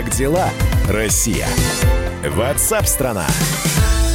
Как 0.00 0.08
дела, 0.12 0.48
Россия? 0.88 1.46
Ватсап-страна! 2.26 3.26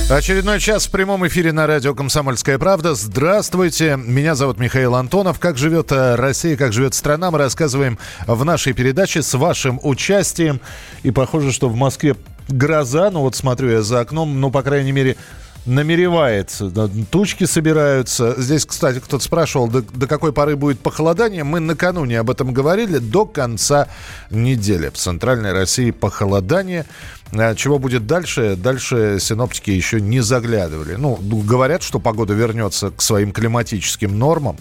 Очередной 0.10 0.60
час 0.60 0.88
в 0.88 0.90
прямом 0.90 1.28
эфире 1.28 1.52
на 1.52 1.68
радио 1.68 1.94
«Комсомольская 1.94 2.58
правда». 2.58 2.96
Здравствуйте, 2.96 3.96
меня 3.96 4.34
зовут 4.34 4.58
Михаил 4.58 4.96
Антонов. 4.96 5.38
Как 5.40 5.60
живет 5.60 5.92
э, 5.92 6.16
Россия, 6.16 6.58
как 6.58 6.74
живет 6.74 6.96
страна, 6.96 7.30
мы 7.30 7.38
рассказываем 7.38 8.00
в 8.26 8.44
нашей 8.44 8.74
передаче 8.74 9.22
с 9.22 9.32
вашим 9.36 9.80
участием. 9.84 10.60
И 11.04 11.12
похоже, 11.12 11.52
что 11.52 11.70
в 11.70 11.76
Москве 11.76 12.16
гроза, 12.48 13.12
ну 13.12 13.20
вот 13.20 13.36
смотрю 13.36 13.70
я 13.70 13.84
за 13.84 14.00
окном, 14.00 14.42
ну, 14.42 14.50
по 14.50 14.64
крайней 14.64 14.92
мере, 14.92 15.18
намеревается. 15.66 16.70
Тучки 17.10 17.46
собираются. 17.46 18.40
Здесь, 18.40 18.66
кстати, 18.66 19.00
кто-то 19.00 19.24
спрашивал, 19.24 19.68
до, 19.68 19.82
до 19.82 20.08
какой 20.08 20.32
поры 20.32 20.56
будет 20.56 20.80
похолодание. 20.80 21.44
Мы 21.44 21.60
накануне 21.60 22.20
об 22.20 22.30
этом 22.30 22.54
говорили. 22.54 23.00
До 23.00 23.26
конца 23.26 23.88
недели. 24.30 24.90
В 24.90 24.94
Центральной 24.94 25.54
России 25.54 25.92
похолодание. 25.92 26.86
А 27.32 27.56
чего 27.56 27.80
будет 27.80 28.06
дальше? 28.06 28.56
Дальше 28.56 29.18
синоптики 29.20 29.72
еще 29.72 30.00
не 30.00 30.22
заглядывали. 30.22 30.96
Ну, 30.96 31.16
говорят, 31.16 31.82
что 31.84 32.00
погода 32.00 32.34
вернется 32.34 32.92
к 32.92 33.02
своим 33.02 33.32
климатическим 33.32 34.18
нормам. 34.18 34.58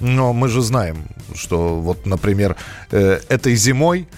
Но 0.00 0.32
мы 0.32 0.48
же 0.48 0.62
знаем, 0.62 1.04
что 1.34 1.80
вот, 1.80 2.06
например, 2.06 2.56
э, 2.90 3.20
этой 3.28 3.54
зимой 3.56 4.08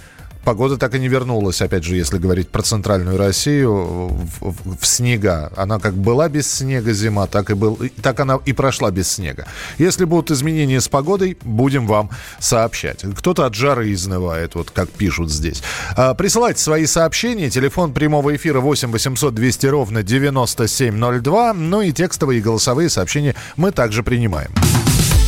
Погода 0.45 0.77
так 0.79 0.95
и 0.95 0.99
не 0.99 1.09
вернулась, 1.09 1.61
опять 1.61 1.85
же, 1.85 1.97
если 1.97 2.19
говорить 2.19 2.49
про 2.49 2.63
центральную 2.63 3.19
Россию, 3.19 4.09
в, 4.09 4.41
в, 4.41 4.79
в 4.79 4.87
снега. 4.87 5.53
Она 5.57 5.79
как 5.79 5.95
была 5.95 6.29
без 6.29 6.51
снега 6.51 6.93
зима, 6.93 7.27
так 7.27 7.51
и, 7.51 7.55
был, 7.55 7.79
так 8.03 8.21
она 8.21 8.39
и 8.45 8.53
прошла 8.53 8.91
без 8.91 9.11
снега. 9.11 9.47
Если 9.79 10.05
будут 10.05 10.31
изменения 10.31 10.81
с 10.81 10.89
погодой, 10.89 11.37
будем 11.43 11.87
вам 11.87 12.11
сообщать. 12.39 13.05
Кто-то 13.17 13.45
от 13.45 13.55
жары 13.55 13.93
изнывает, 13.93 14.55
вот 14.55 14.71
как 14.71 14.89
пишут 14.89 15.31
здесь. 15.31 15.63
А, 15.97 16.15
присылайте 16.15 16.63
свои 16.63 16.87
сообщения. 16.87 17.51
Телефон 17.51 17.93
прямого 17.93 18.35
эфира 18.35 18.61
8 18.61 18.91
800 18.91 19.35
200 19.35 19.67
ровно 19.67 20.03
9702. 20.03 21.55
Ну 21.55 21.83
и 21.83 21.93
текстовые 21.93 22.39
и 22.39 22.43
голосовые 22.43 22.89
сообщения 22.89 23.35
мы 23.57 23.71
также 23.71 24.03
принимаем. 24.03 24.51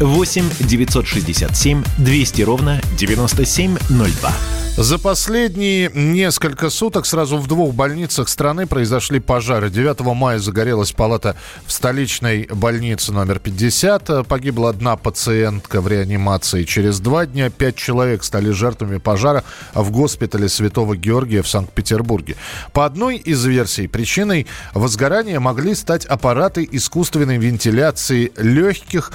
967 0.00 1.82
200 1.98 2.42
ровно 2.42 2.80
9702. 2.96 4.32
За 4.76 4.98
последние 4.98 5.88
несколько 5.94 6.68
суток 6.68 7.06
сразу 7.06 7.38
в 7.38 7.46
двух 7.46 7.72
больницах 7.76 8.28
страны 8.28 8.66
произошли 8.66 9.20
пожары. 9.20 9.70
9 9.70 10.00
мая 10.00 10.40
загорелась 10.40 10.90
палата 10.90 11.36
в 11.64 11.70
столичной 11.70 12.48
больнице 12.50 13.12
номер 13.12 13.38
50. 13.38 14.26
Погибла 14.26 14.70
одна 14.70 14.96
пациентка 14.96 15.80
в 15.80 15.86
реанимации. 15.86 16.64
Через 16.64 16.98
два 16.98 17.24
дня 17.24 17.50
пять 17.50 17.76
человек 17.76 18.24
стали 18.24 18.50
жертвами 18.50 18.98
пожара 18.98 19.44
в 19.74 19.92
госпитале 19.92 20.48
Святого 20.48 20.96
Георгия 20.96 21.42
в 21.42 21.48
Санкт-Петербурге. 21.48 22.34
По 22.72 22.84
одной 22.84 23.18
из 23.18 23.44
версий, 23.44 23.86
причиной 23.86 24.48
возгорания 24.72 25.38
могли 25.38 25.76
стать 25.76 26.04
аппараты 26.04 26.68
искусственной 26.68 27.38
вентиляции 27.38 28.32
легких 28.36 29.12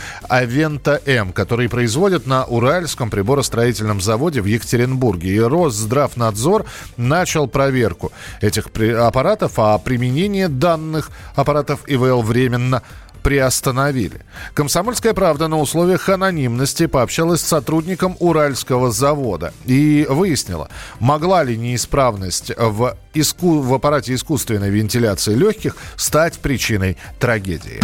Авента 0.70 1.02
М, 1.06 1.34
которые 1.34 1.68
производят 1.68 2.28
на 2.28 2.46
Уральском 2.46 3.10
приборостроительном 3.10 4.02
заводе 4.02 4.42
в 4.42 4.46
Екатеринбурге. 4.46 5.30
И 5.30 5.40
Росздравнадзор 5.40 6.66
начал 6.96 7.48
проверку 7.48 8.12
этих 8.42 8.68
аппаратов, 8.68 9.54
а 9.58 9.78
применение 9.80 10.48
данных 10.48 11.10
аппаратов 11.36 11.82
ИВЛ 11.88 12.22
временно 12.22 12.84
приостановили. 13.24 14.22
«Комсомольская 14.54 15.14
правда» 15.14 15.48
на 15.48 15.60
условиях 15.60 16.08
анонимности 16.08 16.86
пообщалась 16.86 17.42
с 17.42 17.48
сотрудником 17.48 18.16
Уральского 18.20 18.92
завода 18.92 19.54
и 19.66 20.06
выяснила, 20.08 20.70
могла 21.00 21.44
ли 21.44 21.58
неисправность 21.58 22.52
в, 22.56 22.96
иску... 23.14 23.60
в 23.60 23.74
аппарате 23.74 24.14
искусственной 24.14 24.70
вентиляции 24.70 25.34
легких 25.34 25.76
стать 25.98 26.38
причиной 26.40 26.96
трагедии. 27.20 27.82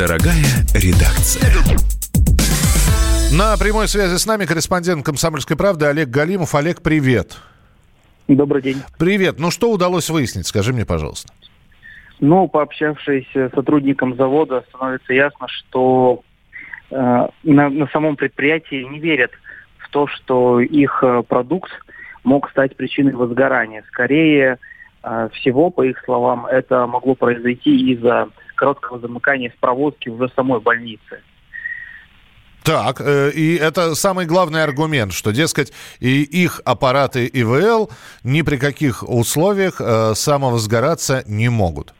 Дорогая 0.00 0.64
редакция. 0.72 1.52
На 3.36 3.54
прямой 3.58 3.86
связи 3.86 4.16
с 4.16 4.24
нами 4.24 4.46
корреспондент 4.46 5.04
«Комсомольской 5.04 5.58
правды» 5.58 5.84
Олег 5.84 6.08
Галимов. 6.08 6.54
Олег, 6.54 6.80
привет. 6.80 7.36
Добрый 8.26 8.62
день. 8.62 8.78
Привет. 8.98 9.38
Ну, 9.38 9.50
что 9.50 9.70
удалось 9.70 10.08
выяснить? 10.08 10.46
Скажи 10.46 10.72
мне, 10.72 10.86
пожалуйста. 10.86 11.30
Ну, 12.18 12.48
пообщавшись 12.48 13.26
с 13.34 13.50
сотрудником 13.50 14.16
завода, 14.16 14.64
становится 14.70 15.12
ясно, 15.12 15.46
что 15.48 16.22
э, 16.90 16.96
на, 16.96 17.68
на 17.68 17.86
самом 17.88 18.16
предприятии 18.16 18.82
не 18.82 19.00
верят 19.00 19.32
в 19.76 19.90
то, 19.90 20.06
что 20.06 20.60
их 20.60 21.00
э, 21.02 21.22
продукт 21.28 21.72
мог 22.24 22.48
стать 22.48 22.74
причиной 22.74 23.12
возгорания. 23.12 23.84
Скорее 23.88 24.56
э, 25.02 25.28
всего, 25.34 25.68
по 25.68 25.82
их 25.82 26.02
словам, 26.06 26.46
это 26.46 26.86
могло 26.86 27.14
произойти 27.14 27.92
из-за 27.92 28.30
короткого 28.60 28.98
замыкания 28.98 29.50
с 29.50 29.58
проводки 29.58 30.10
уже 30.10 30.28
самой 30.36 30.60
больницы. 30.60 31.22
Так, 32.62 33.00
э, 33.00 33.30
и 33.30 33.56
это 33.56 33.94
самый 33.94 34.26
главный 34.26 34.62
аргумент, 34.62 35.14
что, 35.14 35.32
дескать, 35.32 35.72
и 35.98 36.22
их 36.22 36.60
аппараты 36.66 37.26
ИВЛ 37.32 37.90
ни 38.22 38.42
при 38.42 38.58
каких 38.58 39.02
условиях 39.02 39.80
э, 39.80 40.12
самовозгораться 40.14 41.24
не 41.26 41.48
могут. 41.48 41.94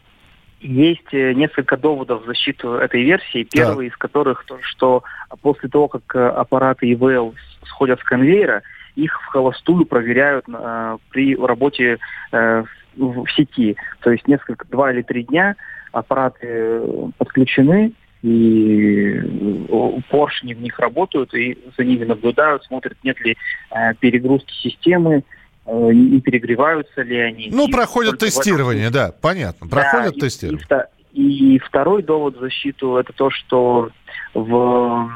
Есть 0.60 1.14
э, 1.14 1.32
несколько 1.32 1.78
доводов 1.78 2.22
в 2.22 2.26
защиту 2.26 2.74
этой 2.74 3.02
версии. 3.02 3.48
Первый 3.50 3.88
да. 3.88 3.94
из 3.94 3.96
которых 3.96 4.44
то, 4.44 4.58
что 4.60 5.02
после 5.40 5.70
того, 5.70 5.88
как 5.88 6.14
аппараты 6.14 6.92
ИВЛ 6.92 7.34
сходят 7.64 7.98
с 8.00 8.04
конвейера, 8.04 8.62
их 8.96 9.18
в 9.22 9.26
холостую 9.26 9.86
проверяют 9.86 10.44
э, 10.46 10.98
при 11.10 11.36
работе 11.36 11.98
э, 12.32 12.64
в, 12.96 13.24
в 13.24 13.32
сети. 13.32 13.76
То 14.00 14.10
есть 14.10 14.28
несколько, 14.28 14.66
два 14.68 14.92
или 14.92 15.00
три 15.02 15.24
дня 15.24 15.56
аппараты 15.92 16.46
э, 16.46 17.08
подключены, 17.18 17.92
и 18.22 19.14
э, 19.14 20.00
поршни 20.10 20.54
в 20.54 20.60
них 20.60 20.78
работают, 20.78 21.32
и 21.34 21.58
за 21.76 21.84
ними 21.84 22.04
наблюдают, 22.04 22.64
смотрят, 22.64 22.96
нет 23.02 23.18
ли 23.20 23.36
э, 23.70 23.94
перегрузки 23.98 24.52
системы, 24.52 25.24
э, 25.66 25.90
не 25.92 26.20
перегреваются 26.20 27.02
ли 27.02 27.16
они. 27.18 27.48
Ну, 27.50 27.68
и 27.68 27.72
проходят 27.72 28.18
тестирование, 28.18 28.88
этом... 28.88 28.94
да, 28.94 29.14
понятно, 29.20 29.68
проходят 29.68 30.14
да, 30.14 30.20
тестирование. 30.20 30.66
И, 31.12 31.22
и, 31.22 31.56
и 31.56 31.58
второй 31.58 32.02
довод 32.02 32.36
в 32.36 32.40
защиту 32.40 32.96
это 32.96 33.12
то, 33.12 33.30
что 33.30 33.90
в 34.34 35.10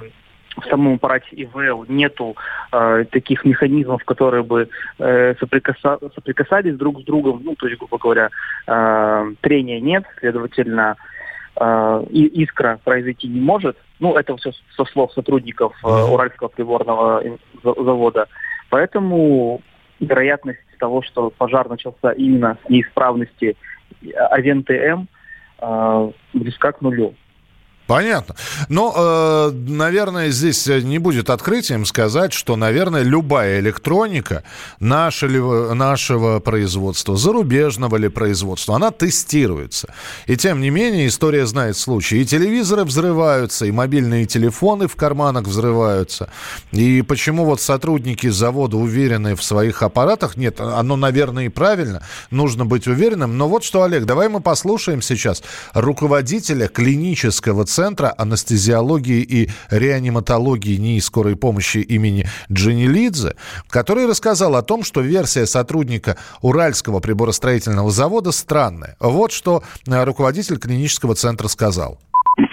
в 0.57 0.65
самом 0.69 0.95
аппарате 0.95 1.29
ИВЛ 1.33 1.87
нету 1.89 2.37
э, 2.73 3.05
таких 3.11 3.45
механизмов, 3.45 4.05
которые 4.05 4.43
бы 4.43 4.69
э, 4.99 5.35
соприкаса, 5.41 5.99
соприкасались 6.15 6.77
друг 6.77 7.01
с 7.01 7.05
другом, 7.05 7.43
ну, 7.45 7.55
то 7.57 7.67
есть, 7.67 7.79
грубо 7.79 7.99
говоря, 7.99 8.31
э, 8.67 9.33
трения 9.41 9.81
нет, 9.81 10.05
следовательно, 10.21 10.97
э, 11.57 12.05
искра 12.11 12.79
произойти 12.85 13.29
не 13.29 13.41
может. 13.41 13.77
Ну, 14.01 14.15
это 14.15 14.37
все 14.37 14.53
со 14.77 14.85
слов 14.85 15.13
сотрудников 15.13 15.75
э, 15.83 15.89
Уральского 15.89 16.49
приборного 16.49 17.23
завода. 17.63 18.29
Поэтому 18.71 19.61
вероятность 20.01 20.61
того, 20.79 21.03
что 21.03 21.31
пожар 21.31 21.69
начался 21.69 22.13
именно 22.13 22.59
с 22.65 22.69
неисправности 22.69 23.57
Авенты 24.31 24.75
М, 24.75 25.09
э, 25.61 26.11
близка 26.35 26.73
к 26.73 26.83
нулю. 26.83 27.15
Понятно. 27.87 28.35
Но, 28.71 28.95
э, 28.97 29.51
наверное, 29.53 30.31
здесь 30.31 30.67
не 30.67 30.99
будет 30.99 31.29
открытием 31.29 31.85
сказать, 31.85 32.33
что, 32.33 32.57
наверное, 32.57 33.03
любая 33.03 33.61
электроника 33.61 34.43
нашего, 34.81 35.75
нашего 35.75 36.41
производства, 36.41 37.15
зарубежного 37.17 37.97
ли 37.97 38.09
производства, 38.09 38.77
она 38.77 38.91
тестируется. 38.91 39.93
И 40.27 40.37
тем 40.37 40.63
не 40.63 40.71
менее, 40.71 41.09
история 41.09 41.45
знает 41.45 41.77
случаи. 41.77 42.21
И 42.21 42.25
телевизоры 42.25 42.85
взрываются, 42.85 43.67
и 43.67 43.71
мобильные 43.71 44.25
телефоны 44.25 44.89
в 44.89 44.97
карманах 44.97 45.45
взрываются. 45.45 46.31
И 46.73 47.03
почему 47.03 47.45
вот 47.45 47.61
сотрудники 47.61 48.29
завода 48.29 48.79
уверены 48.79 49.37
в 49.37 49.45
своих 49.45 49.83
аппаратах? 49.83 50.39
Нет, 50.39 50.59
оно, 50.59 50.97
наверное, 50.97 51.47
и 51.47 51.49
правильно. 51.51 52.03
Нужно 52.31 52.65
быть 52.65 52.87
уверенным. 52.87 53.37
Но 53.37 53.47
вот 53.47 53.63
что, 53.63 53.83
Олег, 53.83 54.07
давай 54.07 54.31
мы 54.31 54.41
послушаем 54.41 55.03
сейчас 55.03 55.43
руководителя 55.75 56.67
клинического 56.69 57.67
Центра 57.67 57.74
анестезиологии 58.13 59.23
и 59.23 59.51
реаниматологии 59.71 60.77
НИИ 60.77 61.01
скорой 61.01 61.37
помощи 61.37 61.79
имени 61.79 62.27
Джанилидзе, 62.53 63.37
который 63.69 64.07
рассказал 64.07 64.57
о 64.57 64.63
том, 64.63 64.85
что 64.85 65.01
версия 65.01 65.47
сотрудника 65.47 66.17
Уральского 66.43 67.01
приборостроительного 67.01 67.91
завода 67.91 68.33
странная. 68.33 68.97
Вот 69.01 69.33
что 69.33 69.63
э, 69.87 70.05
руководитель 70.05 70.59
клинического 70.59 71.15
центра 71.15 71.49
сказал. 71.49 71.99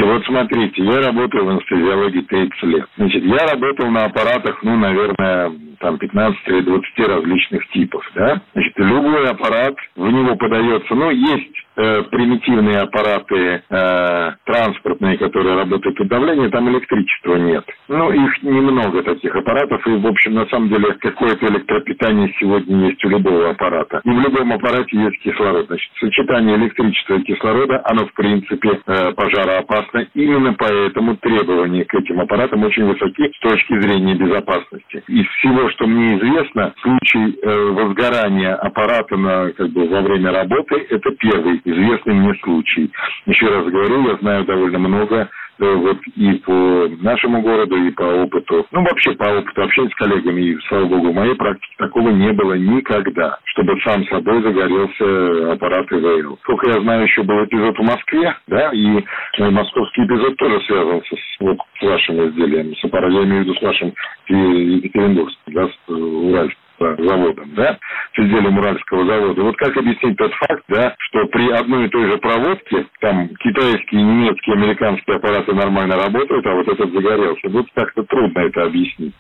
И 0.01 0.03
вот 0.03 0.25
смотрите, 0.25 0.83
я 0.83 0.99
работаю 0.99 1.45
в 1.45 1.49
анестезиологии 1.49 2.21
30 2.21 2.63
лет. 2.63 2.89
Значит, 2.97 3.23
я 3.23 3.45
работал 3.45 3.87
на 3.91 4.05
аппаратах, 4.05 4.63
ну, 4.63 4.75
наверное, 4.75 5.51
там 5.79 5.99
15 5.99 6.39
или 6.47 6.61
20 6.61 6.99
различных 7.07 7.67
типов, 7.69 8.03
да. 8.15 8.41
Значит, 8.53 8.73
любой 8.77 9.29
аппарат, 9.29 9.75
в 9.95 10.11
него 10.11 10.35
подается, 10.37 10.95
ну, 10.95 11.11
есть 11.11 11.55
э, 11.75 12.03
примитивные 12.03 12.79
аппараты 12.79 13.63
э, 13.69 14.31
транспортные, 14.45 15.17
которые 15.17 15.55
работают 15.55 15.97
под 15.97 16.07
давлением, 16.07 16.51
там 16.51 16.69
электричества 16.69 17.35
нет. 17.35 17.65
Ну, 17.87 18.11
их 18.11 18.43
немного 18.43 19.03
таких 19.03 19.35
аппаратов, 19.35 19.85
и, 19.85 19.91
в 19.91 20.07
общем, 20.07 20.33
на 20.33 20.45
самом 20.47 20.69
деле, 20.69 20.93
какое-то 20.99 21.45
электропитание 21.47 22.33
сегодня 22.39 22.87
есть 22.87 23.03
у 23.05 23.09
любого 23.09 23.51
аппарата. 23.51 24.01
И 24.03 24.09
в 24.09 24.19
любом 24.19 24.53
аппарате 24.53 24.97
есть 24.97 25.19
кислород. 25.23 25.67
Значит, 25.67 25.91
сочетание 25.99 26.55
электричества 26.57 27.15
и 27.15 27.23
кислорода, 27.23 27.81
оно, 27.85 28.07
в 28.07 28.13
принципе, 28.13 28.81
э, 28.85 29.11
пожароопасно. 29.13 29.90
Именно 30.13 30.53
поэтому 30.53 31.17
требования 31.17 31.85
к 31.85 31.93
этим 31.93 32.19
аппаратам 32.19 32.63
очень 32.63 32.85
высоки 32.85 33.31
с 33.35 33.39
точки 33.39 33.79
зрения 33.79 34.15
безопасности. 34.15 35.03
Из 35.07 35.25
всего, 35.37 35.69
что 35.71 35.87
мне 35.87 36.17
известно, 36.17 36.73
случай 36.81 37.39
э, 37.41 37.65
возгорания 37.71 38.55
аппарата 38.55 39.17
на, 39.17 39.51
как 39.51 39.69
бы, 39.69 39.87
во 39.87 40.01
время 40.01 40.31
работы– 40.31 40.87
это 40.89 41.11
первый 41.11 41.61
известный 41.63 42.13
мне 42.13 42.33
случай. 42.43 42.91
Еще 43.25 43.47
раз 43.47 43.65
говорю, 43.65 44.07
я 44.09 44.17
знаю 44.17 44.45
довольно 44.45 44.79
много 44.79 45.29
вот 45.65 45.97
и 46.15 46.33
по 46.45 46.87
нашему 47.01 47.41
городу, 47.41 47.75
и 47.77 47.91
по 47.91 48.03
опыту, 48.03 48.65
ну, 48.71 48.81
вообще 48.83 49.13
по 49.13 49.25
опыту 49.25 49.63
общения 49.63 49.89
с 49.89 49.95
коллегами, 49.95 50.41
и, 50.41 50.57
слава 50.67 50.85
богу, 50.85 51.11
в 51.11 51.15
моей 51.15 51.35
практике 51.35 51.73
такого 51.77 52.09
не 52.09 52.31
было 52.33 52.53
никогда, 52.53 53.37
чтобы 53.45 53.79
сам 53.81 54.05
собой 54.05 54.41
загорелся 54.41 55.53
аппарат 55.53 55.91
ИВЛ. 55.91 56.37
Сколько 56.43 56.69
я 56.69 56.81
знаю, 56.81 57.03
еще 57.03 57.23
был 57.23 57.45
эпизод 57.45 57.77
в 57.77 57.83
Москве, 57.83 58.35
да, 58.47 58.71
и 58.71 59.03
э, 59.37 59.49
московский 59.49 60.05
эпизод 60.05 60.35
тоже 60.37 60.61
связан 60.65 61.01
с, 61.01 61.39
вот, 61.39 61.57
с 61.79 61.83
вашим 61.83 62.29
изделием, 62.29 62.75
с 62.75 62.83
аппаратом, 62.83 63.15
я 63.17 63.23
имею 63.23 63.43
в 63.43 63.47
виду 63.47 63.55
с 63.55 63.61
вашим 63.61 63.93
Екатеринбургским, 64.27 65.53
да, 65.53 65.67
с 65.67 65.89
Уральским 65.89 66.60
заводом, 66.81 67.53
да, 67.55 67.77
с 68.15 68.19
изделием 68.19 68.57
Уральского 68.57 69.05
завода. 69.05 69.41
Вот 69.41 69.57
как 69.57 69.75
объяснить 69.77 70.17
тот 70.17 70.31
факт, 70.33 70.63
да, 70.69 70.95
что 71.09 71.25
при 71.27 71.51
одной 71.51 71.85
и 71.85 71.89
той 71.89 72.07
же 72.07 72.17
проводке, 72.17 72.87
там, 72.99 73.29
китайские, 73.39 74.01
немецкие, 74.01 74.55
американские 74.55 75.17
аппараты 75.17 75.53
нормально 75.53 75.95
работают, 75.95 76.45
а 76.45 76.53
вот 76.53 76.67
этот 76.67 76.91
загорелся. 76.93 77.49
Вот 77.49 77.65
как-то 77.75 78.03
трудно 78.03 78.39
это 78.39 78.63
объяснить. 78.63 79.13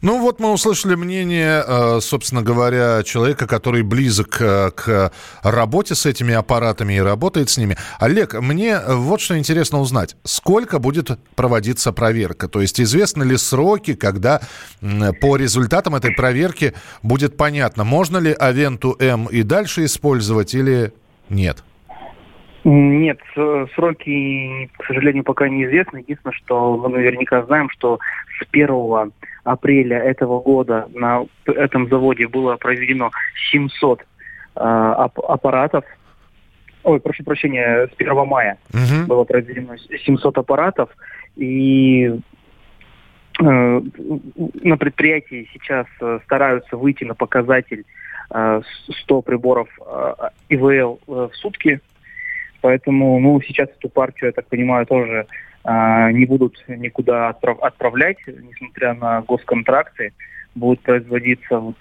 Ну 0.00 0.20
вот 0.20 0.40
мы 0.40 0.52
услышали 0.52 0.94
мнение, 0.94 1.62
э, 1.66 2.00
собственно 2.00 2.42
говоря, 2.42 3.02
человека, 3.04 3.46
который 3.46 3.82
близок 3.82 4.40
э, 4.40 4.70
к 4.70 5.12
работе 5.42 5.94
с 5.94 6.06
этими 6.06 6.34
аппаратами 6.34 6.94
и 6.94 7.00
работает 7.00 7.50
с 7.50 7.58
ними. 7.58 7.76
Олег, 8.00 8.34
мне 8.40 8.78
вот 8.88 9.20
что 9.20 9.38
интересно 9.38 9.80
узнать. 9.80 10.16
Сколько 10.24 10.78
будет 10.78 11.10
проводиться 11.36 11.92
проверка? 11.92 12.48
То 12.48 12.60
есть 12.60 12.80
известны 12.80 13.24
ли 13.24 13.36
сроки, 13.36 13.94
когда 13.94 14.40
по 15.20 15.36
результатам 15.36 15.94
этой 15.94 16.12
проверки 16.12 16.74
будет 17.02 17.36
понятно, 17.36 17.84
можно 17.84 18.18
ли 18.18 18.32
Авенту 18.32 18.96
М 18.98 19.26
и 19.26 19.42
дальше 19.42 19.84
использовать 19.84 20.54
или 20.54 20.92
нет? 21.28 21.64
Нет, 22.64 23.18
сроки, 23.74 24.70
к 24.78 24.86
сожалению, 24.86 25.24
пока 25.24 25.48
неизвестны. 25.48 25.98
Единственное, 25.98 26.34
что 26.34 26.76
мы 26.76 26.90
наверняка 26.90 27.42
знаем, 27.42 27.68
что 27.70 27.98
с 28.38 28.46
1 28.52 29.12
апреля 29.42 29.98
этого 29.98 30.40
года 30.40 30.86
на 30.94 31.24
этом 31.46 31.88
заводе 31.88 32.28
было 32.28 32.56
проведено 32.56 33.10
700 33.50 34.00
э, 34.00 34.04
ап- 34.54 35.26
аппаратов. 35.26 35.84
Ой, 36.84 37.00
прошу 37.00 37.24
прощения, 37.24 37.88
с 37.88 37.94
1 37.98 38.14
мая 38.26 38.58
угу. 38.72 39.06
было 39.08 39.24
проведено 39.24 39.76
700 39.76 40.38
аппаратов. 40.38 40.90
И 41.34 42.14
на 43.40 44.76
предприятии 44.76 45.48
сейчас 45.52 45.86
э, 46.00 46.20
стараются 46.24 46.76
выйти 46.76 47.04
на 47.04 47.14
показатель 47.14 47.84
100 48.28 49.18
э, 49.18 49.22
приборов 49.22 49.68
ИВЛ 50.48 51.00
в 51.06 51.30
сутки. 51.34 51.80
Поэтому 52.60 53.18
ну, 53.18 53.40
сейчас 53.40 53.68
эту 53.70 53.88
партию, 53.88 54.28
я 54.28 54.32
так 54.32 54.46
понимаю, 54.46 54.86
тоже 54.86 55.26
не 55.64 56.26
будут 56.26 56.64
никуда 56.66 57.28
отправлять, 57.28 58.18
несмотря 58.26 58.94
на 58.94 59.20
госконтракты. 59.22 60.12
Будет 60.56 60.80
производиться 60.80 61.58
вот, 61.58 61.78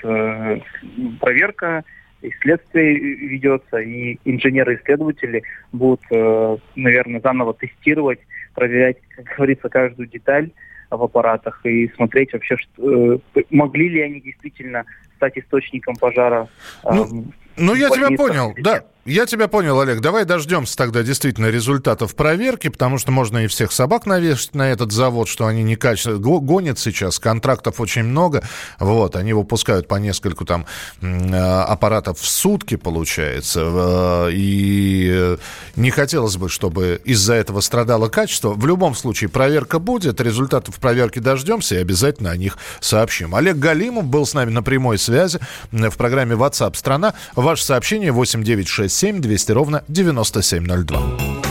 проверка, 1.19 1.83
и 2.21 2.31
следствие 2.42 2.94
ведется, 2.94 3.77
и 3.77 4.19
инженеры-исследователи 4.24 5.42
будут, 5.71 6.01
наверное, 6.75 7.21
заново 7.21 7.56
тестировать, 7.56 8.19
проверять, 8.53 8.98
как 9.15 9.25
говорится, 9.36 9.68
каждую 9.69 10.07
деталь 10.07 10.51
в 10.97 11.03
аппаратах 11.03 11.65
и 11.65 11.88
смотреть 11.95 12.33
вообще, 12.33 12.57
что, 12.57 13.13
э, 13.13 13.41
могли 13.49 13.89
ли 13.89 14.01
они 14.01 14.21
действительно 14.21 14.85
стать 15.21 15.38
источником 15.38 15.95
пожара. 15.95 16.47
Ну, 16.83 17.27
ну 17.57 17.75
я 17.75 17.89
тебя 17.89 18.09
понял, 18.18 18.56
да. 18.57 18.81
Я 19.03 19.25
тебя 19.25 19.47
понял, 19.47 19.79
Олег. 19.79 20.00
Давай 20.00 20.25
дождемся 20.25 20.77
тогда 20.77 21.01
действительно 21.01 21.47
результатов 21.47 22.15
проверки, 22.15 22.68
потому 22.68 23.00
что 23.00 23.12
можно 23.12 23.39
и 23.39 23.47
всех 23.47 23.71
собак 23.71 24.06
навешать 24.06 24.53
на 24.53 24.69
этот 24.69 24.91
завод, 24.91 25.27
что 25.27 25.47
они 25.47 25.63
не 25.63 25.75
качественно 25.75 26.19
гонят 26.19 26.77
сейчас. 26.77 27.18
Контрактов 27.18 27.81
очень 27.81 28.03
много. 28.03 28.44
Вот, 28.77 29.15
они 29.15 29.33
выпускают 29.33 29.88
по 29.88 29.95
нескольку 29.95 30.45
там 30.45 30.68
э, 31.01 31.35
аппаратов 31.35 32.19
в 32.19 32.27
сутки, 32.27 32.75
получается. 32.75 33.62
Э, 33.63 34.29
и 34.31 35.35
не 35.75 35.89
хотелось 35.89 36.38
бы, 36.38 36.47
чтобы 36.47 37.01
из-за 37.03 37.33
этого 37.33 37.62
страдало 37.62 38.07
качество. 38.07 38.50
В 38.50 38.67
любом 38.67 38.94
случае, 38.94 39.31
проверка 39.31 39.79
будет. 39.79 40.21
Результатов 40.21 40.75
проверки 40.75 41.17
дождемся 41.17 41.74
и 41.74 41.79
обязательно 41.79 42.29
о 42.29 42.38
них 42.38 42.59
сообщим. 42.81 43.33
Олег 43.33 43.57
Галимов 43.57 44.06
был 44.06 44.27
с 44.27 44.35
нами 44.35 44.51
на 44.51 44.62
прямой 44.62 45.00
связи 45.00 45.10
в 45.71 45.97
программе 45.97 46.35
WhatsApp 46.35 46.75
страна. 46.75 47.13
Ваше 47.35 47.63
сообщение 47.63 48.11
8967 48.11 49.11
7 49.11 49.19
200 49.21 49.51
ровно 49.51 49.83
9702. 49.87 51.50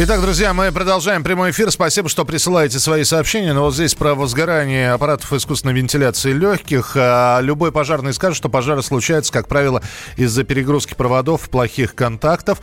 Итак, 0.00 0.20
друзья, 0.20 0.54
мы 0.54 0.70
продолжаем 0.70 1.24
прямой 1.24 1.50
эфир. 1.50 1.72
Спасибо, 1.72 2.08
что 2.08 2.24
присылаете 2.24 2.78
свои 2.78 3.02
сообщения. 3.02 3.52
Но 3.52 3.62
вот 3.62 3.74
здесь 3.74 3.96
про 3.96 4.14
возгорание 4.14 4.92
аппаратов 4.92 5.32
искусственной 5.32 5.74
вентиляции 5.74 6.32
легких. 6.32 6.92
А 6.94 7.40
любой 7.40 7.72
пожарный 7.72 8.12
скажет, 8.12 8.36
что 8.36 8.48
пожары 8.48 8.84
случаются, 8.84 9.32
как 9.32 9.48
правило, 9.48 9.82
из-за 10.16 10.44
перегрузки 10.44 10.94
проводов, 10.94 11.50
плохих 11.50 11.96
контактов. 11.96 12.60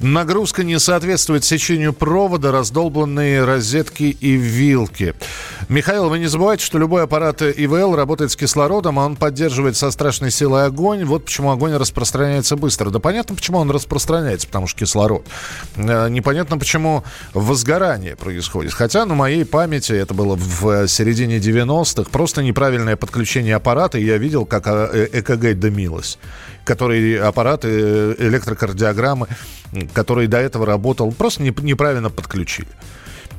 Нагрузка 0.00 0.64
не 0.64 0.78
соответствует 0.78 1.44
сечению 1.44 1.92
провода, 1.92 2.52
раздолбанные 2.52 3.44
розетки 3.44 4.04
и 4.04 4.36
вилки. 4.36 5.14
Михаил, 5.68 6.08
вы 6.08 6.18
не 6.18 6.28
забывайте, 6.28 6.64
что 6.64 6.78
любой 6.78 7.02
аппарат 7.02 7.42
ИВЛ 7.42 7.94
работает 7.94 8.30
с 8.30 8.36
кислородом, 8.36 8.98
а 8.98 9.04
он 9.04 9.16
поддерживает 9.16 9.76
со 9.76 9.90
страшной 9.90 10.30
силой 10.30 10.64
огонь. 10.64 11.04
Вот 11.04 11.26
почему 11.26 11.50
огонь 11.50 11.74
распространяется 11.74 12.56
быстро. 12.56 12.88
Да 12.88 13.00
понятно, 13.00 13.36
почему 13.36 13.58
он 13.58 13.70
распространяется, 13.70 14.46
потому 14.46 14.66
что 14.66 14.78
кислород. 14.78 15.26
Э, 15.76 16.08
непонятно, 16.08 16.56
почему 16.56 17.04
возгорание 17.34 18.16
происходит. 18.16 18.72
Хотя 18.72 19.04
на 19.04 19.14
моей 19.14 19.44
памяти 19.44 19.92
это 19.92 20.14
было 20.14 20.36
в 20.36 20.88
середине 20.88 21.36
90-х. 21.36 22.08
Просто 22.10 22.42
неправильное 22.42 22.96
подключение 22.96 23.54
аппарата. 23.54 23.98
И 23.98 24.06
я 24.06 24.16
видел, 24.16 24.46
как 24.46 24.66
э, 24.68 25.06
ЭКГ 25.12 25.58
дымилось. 25.58 26.18
Который 26.64 27.20
аппараты, 27.20 27.68
э, 27.68 28.14
электрокардиограммы, 28.20 29.28
который 29.92 30.28
до 30.28 30.38
этого 30.38 30.64
работал, 30.64 31.12
просто 31.12 31.42
неправильно 31.42 32.08
подключили 32.08 32.68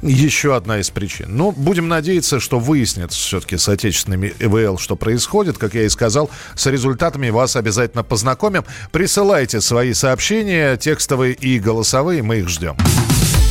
еще 0.02 0.56
одна 0.56 0.80
из 0.80 0.90
причин. 0.90 1.28
Ну, 1.30 1.52
будем 1.52 1.88
надеяться, 1.88 2.40
что 2.40 2.60
выяснится 2.60 3.20
все-таки 3.20 3.58
с 3.58 3.68
отечественными 3.68 4.34
ЭВЛ, 4.40 4.78
что 4.78 4.96
происходит. 4.96 5.58
Как 5.58 5.74
я 5.74 5.84
и 5.84 5.90
сказал, 5.90 6.30
с 6.56 6.66
результатами 6.66 7.30
вас 7.30 7.56
обязательно 7.56 8.04
познакомим. 8.04 8.64
Присылайте 8.92 9.62
свои 9.62 9.94
сообщения, 9.94 10.78
текстовые 10.78 11.34
и 11.34 11.60
голосовые, 11.60 12.24
мы 12.24 12.40
их 12.40 12.50
ждем. 12.50 12.76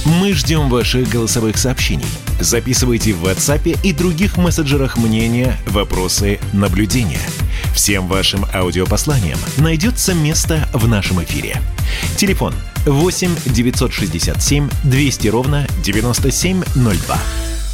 Мы 0.04 0.32
ждем 0.32 0.70
ваших 0.70 1.08
голосовых 1.10 1.58
сообщений. 1.58 2.06
Записывайте 2.40 3.12
в 3.12 3.24
WhatsApp 3.24 3.78
и 3.82 3.92
других 3.92 4.38
мессенджерах 4.38 4.96
мнения, 4.96 5.56
вопросы, 5.66 6.38
наблюдения. 6.54 7.20
Всем 7.74 8.08
вашим 8.08 8.46
аудиопосланиям 8.54 9.38
найдется 9.58 10.14
место 10.14 10.66
в 10.72 10.88
нашем 10.88 11.22
эфире. 11.22 11.60
Телефон 12.16 12.54
8 12.88 13.36
967 13.46 14.68
200 14.84 15.28
ровно 15.28 15.66
9702. 15.84 17.18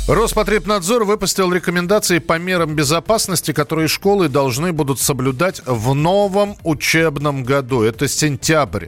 Роспотребнадзор 0.08 1.04
выпустил 1.04 1.52
рекомендации 1.52 2.18
по 2.18 2.38
мерам 2.38 2.74
безопасности, 2.74 3.52
которые 3.52 3.88
школы 3.88 4.28
должны 4.28 4.72
будут 4.72 5.00
соблюдать 5.00 5.62
в 5.64 5.94
новом 5.94 6.56
учебном 6.64 7.44
году. 7.44 7.82
Это 7.82 8.08
сентябрь. 8.08 8.86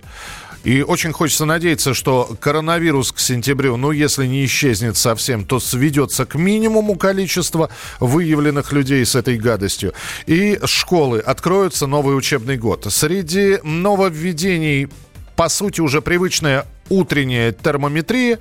И 0.64 0.82
очень 0.82 1.12
хочется 1.12 1.44
надеяться, 1.44 1.94
что 1.94 2.36
коронавирус 2.40 3.12
к 3.12 3.20
сентябрю, 3.20 3.76
ну, 3.76 3.92
если 3.92 4.26
не 4.26 4.44
исчезнет 4.44 4.96
совсем, 4.96 5.44
то 5.44 5.60
сведется 5.60 6.26
к 6.26 6.34
минимуму 6.34 6.96
количества 6.96 7.70
выявленных 8.00 8.72
людей 8.72 9.06
с 9.06 9.14
этой 9.14 9.38
гадостью. 9.38 9.94
И 10.26 10.58
школы 10.64 11.20
откроются 11.20 11.86
новый 11.86 12.18
учебный 12.18 12.56
год. 12.56 12.84
Среди 12.90 13.58
нововведений 13.62 14.88
по 15.36 15.48
сути, 15.50 15.80
уже 15.80 16.00
привычная 16.00 16.66
утренняя 16.88 17.52
термометрия, 17.52 18.38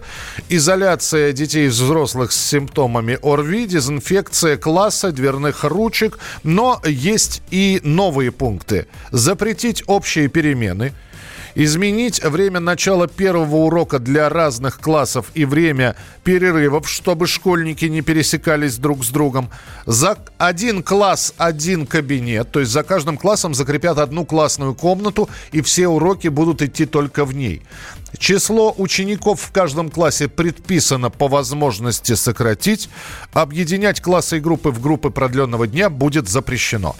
изоляция 0.49 1.33
детей 1.33 1.65
и 1.65 1.69
взрослых 1.69 2.31
с 2.31 2.49
симптомами 2.49 3.19
ОРВИ, 3.21 3.67
дезинфекция 3.67 4.57
класса, 4.57 5.11
дверных 5.11 5.63
ручек. 5.63 6.19
Но 6.43 6.81
есть 6.85 7.41
и 7.51 7.81
новые 7.83 8.31
пункты. 8.31 8.87
Запретить 9.11 9.83
общие 9.87 10.29
перемены– 10.29 10.93
Изменить 11.57 12.21
время 12.21 12.59
начала 12.59 13.07
первого 13.07 13.55
урока 13.55 13.97
для 13.99 14.27
разных 14.27 14.81
классов 14.81 15.27
и 15.35 15.45
время 15.45 15.95
перерывов, 16.25 16.89
чтобы 16.89 17.27
школьники 17.27 17.85
не 17.85 18.01
пересекались 18.01 18.75
друг 18.75 19.05
с 19.05 19.09
другом. 19.09 19.49
За 19.85 20.17
один 20.37 20.83
класс 20.83 21.33
один 21.37 21.87
кабинет, 21.87 22.51
то 22.51 22.59
есть 22.59 22.73
за 22.73 22.83
каждым 22.83 23.17
классом 23.17 23.53
закрепят 23.53 23.99
одну 23.99 24.25
классную 24.25 24.75
комнату, 24.75 25.29
и 25.53 25.61
все 25.61 25.87
уроки 25.87 26.27
будут 26.27 26.61
идти 26.61 26.85
только 26.85 27.23
в 27.23 27.33
ней. 27.33 27.61
Число 28.17 28.75
учеников 28.77 29.39
в 29.39 29.51
каждом 29.53 29.89
классе 29.89 30.27
предписано 30.27 31.09
по 31.09 31.29
возможности 31.29 32.15
сократить. 32.15 32.89
Объединять 33.31 34.01
классы 34.01 34.37
и 34.37 34.41
группы 34.41 34.71
в 34.71 34.81
группы 34.81 35.09
продленного 35.09 35.67
дня 35.67 35.89
будет 35.89 36.27
запрещено. 36.27 36.97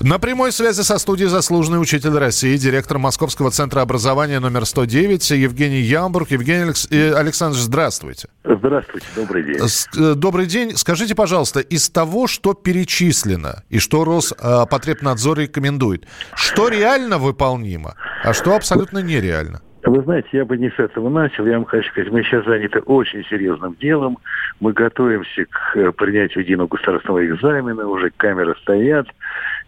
На 0.00 0.18
прямой 0.18 0.50
связи 0.50 0.82
со 0.82 0.98
студией 0.98 1.28
заслуженный 1.28 1.80
учитель 1.80 2.18
России, 2.18 2.56
директор 2.56 2.98
Московского 2.98 3.50
центра 3.50 3.80
образования 3.80 4.40
номер 4.40 4.64
109 4.64 5.30
Евгений 5.30 5.80
Ямбург. 5.80 6.30
Евгений. 6.30 6.72
Э, 6.90 7.14
Александрович, 7.14 7.62
здравствуйте. 7.62 8.28
Здравствуйте, 8.42 9.06
добрый 9.14 9.44
день. 9.44 9.56
Э, 9.56 10.14
добрый 10.14 10.46
день. 10.46 10.76
Скажите, 10.76 11.14
пожалуйста, 11.14 11.60
из 11.60 11.88
того, 11.90 12.26
что 12.26 12.54
перечислено 12.54 13.62
и 13.70 13.78
что 13.78 14.04
Роспотребнадзор 14.04 15.38
рекомендует, 15.38 16.06
что 16.34 16.68
реально 16.68 17.18
выполнимо, 17.18 17.94
а 18.24 18.32
что 18.34 18.56
абсолютно 18.56 18.98
нереально? 18.98 19.60
Вы 19.84 20.02
знаете, 20.02 20.28
я 20.32 20.44
бы 20.46 20.56
не 20.56 20.70
с 20.70 20.78
этого 20.78 21.10
начал. 21.10 21.46
Я 21.46 21.56
вам 21.56 21.66
хочу 21.66 21.88
сказать, 21.90 22.10
мы 22.10 22.22
сейчас 22.22 22.44
заняты 22.46 22.80
очень 22.80 23.22
серьезным 23.26 23.76
делом. 23.78 24.18
Мы 24.58 24.72
готовимся 24.72 25.44
к 25.44 25.76
э, 25.76 25.92
принятию 25.92 26.42
единого 26.42 26.68
государственного 26.68 27.26
экзамена. 27.26 27.86
Уже 27.86 28.10
камеры 28.16 28.54
стоят 28.62 29.06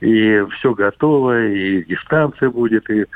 и 0.00 0.44
все 0.58 0.74
готово, 0.74 1.46
и 1.46 1.84
дистанция 1.84 2.50
будет, 2.50 2.88
и 2.90 3.06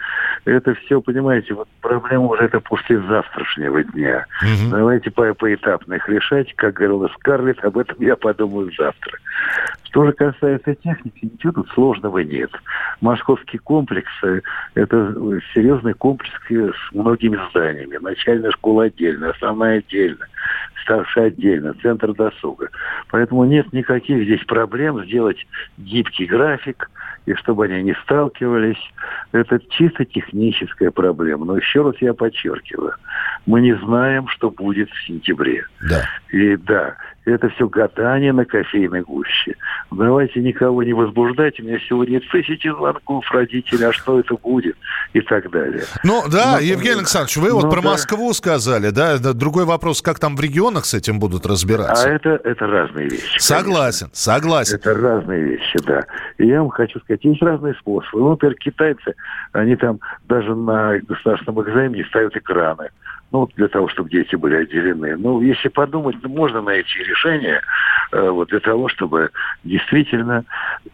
это 0.45 0.75
все, 0.75 1.01
понимаете, 1.01 1.55
вот 1.55 1.69
проблема 1.81 2.27
уже 2.27 2.45
это 2.45 2.61
после 2.61 3.01
завтрашнего 3.03 3.83
дня. 3.85 4.27
Угу. 4.43 4.71
Давайте 4.71 5.11
по 5.11 5.35
поэтапно 5.35 5.95
их 5.95 6.09
решать, 6.09 6.55
как 6.57 6.75
говорила 6.75 7.09
Скарлетт, 7.19 7.65
об 7.65 7.79
этом 7.79 7.97
я 8.01 8.17
подумаю 8.17 8.71
завтра. 8.77 9.19
Что 9.85 10.07
же 10.07 10.13
касается 10.13 10.75
техники, 10.77 11.19
ничего 11.23 11.53
тут 11.53 11.69
сложного 11.71 12.19
нет. 12.19 12.51
Московский 13.01 13.59
комплекс– 13.59 14.11
это 14.75 15.41
серьезный 15.53 15.95
комплекс 15.95 16.31
с 16.49 16.93
многими 16.93 17.39
зданиями. 17.51 17.99
Начальная 18.01 18.53
школа 18.53 18.85
отдельно, 18.85 19.31
основная 19.31 19.79
отдельно 19.79 20.27
старший 20.83 21.27
отдельно, 21.27 21.75
центр 21.83 22.13
досуга. 22.13 22.69
Поэтому 23.11 23.45
нет 23.45 23.73
никаких 23.73 24.25
здесь 24.25 24.45
проблем 24.45 25.05
сделать 25.05 25.47
гибкий 25.79 26.27
график, 26.27 26.91
и 27.27 27.35
чтобы 27.35 27.67
они 27.67 27.83
не 27.83 27.95
сталкивались. 28.03 28.81
Это 29.33 29.61
чисто 29.71 30.05
техническая 30.05 30.91
проблема. 30.91 31.45
Но 31.45 31.57
еще 31.57 31.83
раз 31.83 31.95
я 32.01 32.15
подчеркиваю, 32.15 32.95
мы 33.47 33.61
не 33.61 33.75
знаем, 33.77 34.29
что 34.29 34.51
будет 34.51 34.91
в 34.91 35.07
сентябре. 35.07 35.65
Да. 35.89 36.05
И 36.31 36.57
да, 36.57 36.97
это 37.25 37.49
все 37.51 37.69
гадание 37.69 38.33
на 38.33 38.45
кофейной 38.45 39.03
гуще. 39.03 39.55
Давайте 39.91 40.41
никого 40.41 40.83
не 40.83 40.93
возбуждать. 40.93 41.61
У 41.61 41.65
меня 41.65 41.79
сегодня 41.89 42.21
тысячи 42.21 42.69
звонков 42.69 43.31
родителей, 43.31 43.87
а 43.87 43.93
что 43.93 44.19
это 44.19 44.35
будет 44.37 44.77
и 45.13 45.21
так 45.21 45.51
далее. 45.51 45.85
Ну 46.03 46.23
да, 46.31 46.53
Но, 46.53 46.59
Евгений 46.61 46.99
Александрович, 46.99 47.37
вы 47.37 47.53
вот 47.53 47.65
ну, 47.65 47.71
про 47.71 47.83
да. 47.83 47.91
Москву 47.91 48.33
сказали, 48.33 48.91
да? 48.91 49.19
Другой 49.19 49.65
вопрос, 49.65 50.01
как 50.03 50.19
там 50.19 50.37
в 50.37 50.41
регионах 50.41 50.87
с 50.87 50.95
этим 50.95 51.19
будут 51.19 51.47
разбираться? 51.47 52.09
А 52.09 52.11
это, 52.11 52.41
это 52.45 52.67
разные 52.67 53.09
вещи. 53.09 53.39
Согласен, 53.39 54.07
конечно. 54.07 54.17
согласен. 54.17 54.77
Это 54.77 54.95
разные 54.95 55.43
вещи, 55.43 55.79
да. 55.87 56.05
И 56.39 56.47
я 56.47 56.61
вам 56.61 56.71
хочу 56.71 56.99
сказать, 57.01 57.25
есть 57.25 57.43
разные 57.43 57.75
способы. 57.75 58.21
Ну, 58.21 58.31
например, 58.31 58.55
китайцы, 58.57 59.15
они 59.53 59.77
там 59.77 60.01
даже 60.29 60.55
на 60.55 60.99
государственном 61.01 61.63
экзамене 61.63 62.05
ставят 62.07 62.37
экраны 62.37 62.91
ну, 63.33 63.49
для 63.57 63.69
того, 63.69 63.89
чтобы 63.89 64.11
дети 64.11 64.35
были 64.35 64.57
отделены. 64.57 65.17
Ну, 65.17 65.41
если 65.41 65.69
подумать, 65.69 66.17
ну, 66.23 66.29
можно 66.29 66.61
найти 66.61 66.99
решение 66.99 67.61
э, 68.13 68.31
вот 68.31 68.49
для 68.49 68.61
того, 68.61 68.89
чтобы 68.89 69.31
действительно, 69.65 70.45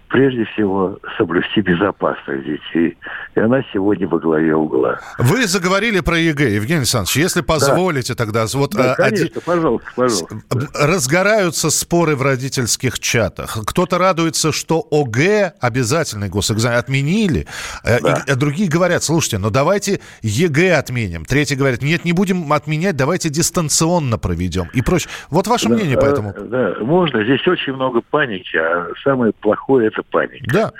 прежде 0.08 0.44
всего, 0.46 0.98
соблюсти 1.16 1.60
безопасность 1.60 2.44
детей. 2.44 2.96
И 3.34 3.40
она 3.40 3.62
сегодня 3.72 4.06
во 4.08 4.18
главе 4.18 4.54
угла. 4.54 4.98
Вы 5.18 5.46
заговорили 5.46 6.00
про 6.00 6.18
ЕГЭ, 6.18 6.54
Евгений 6.54 6.80
Александрович. 6.80 7.16
Если 7.16 7.40
позволите 7.40 8.14
да. 8.14 8.24
тогда... 8.24 8.44
Вот, 8.54 8.72
да, 8.72 8.92
а, 8.92 8.94
конечно, 8.94 9.26
один... 9.26 9.42
пожалуйста, 9.44 9.90
пожалуйста. 9.94 10.36
Разгораются 10.74 11.70
споры 11.70 12.16
в 12.16 12.22
родительских 12.22 12.98
чатах. 12.98 13.58
Кто-то 13.66 13.98
радуется, 13.98 14.52
что 14.52 14.86
ОГЭ, 14.90 15.54
обязательный 15.60 16.28
госэкзамен, 16.28 16.78
отменили. 16.78 17.46
Э, 17.84 18.00
да. 18.00 18.22
И, 18.26 18.34
другие 18.34 18.68
говорят, 18.68 19.02
слушайте, 19.02 19.38
ну 19.38 19.50
давайте 19.50 20.00
ЕГЭ 20.22 20.74
отменим. 20.74 21.24
Третий 21.24 21.56
говорит, 21.56 21.82
нет, 21.82 22.04
не 22.04 22.12
будем 22.12 22.52
отменять, 22.52 22.96
давайте 22.96 23.28
дистанционно 23.28 24.18
проведем. 24.18 24.68
И 24.72 24.82
прочее. 24.82 25.10
Вот 25.30 25.46
ваше 25.46 25.68
да, 25.68 25.74
мнение 25.74 25.96
по 25.96 26.04
этому. 26.04 26.34
Да, 26.38 26.76
можно. 26.80 27.24
Здесь 27.24 27.46
очень 27.46 27.72
много 27.72 28.00
паники, 28.00 28.56
а 28.56 28.88
самое 29.02 29.32
плохое 29.32 29.90
это 29.96 30.02
паника. 30.10 30.44
Да. 30.52 30.72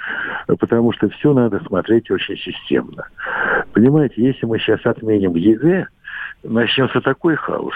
Потому 0.46 0.92
что 0.92 1.08
все 1.08 1.32
надо 1.32 1.62
смотреть 1.64 2.10
очень 2.10 2.36
системно. 2.36 3.08
Понимаете, 3.72 4.22
если 4.22 4.46
мы 4.46 4.58
сейчас 4.58 4.80
отменим 4.84 5.34
ЕГЭ, 5.34 5.86
начнется 6.42 7.00
такой 7.00 7.36
хаос. 7.36 7.74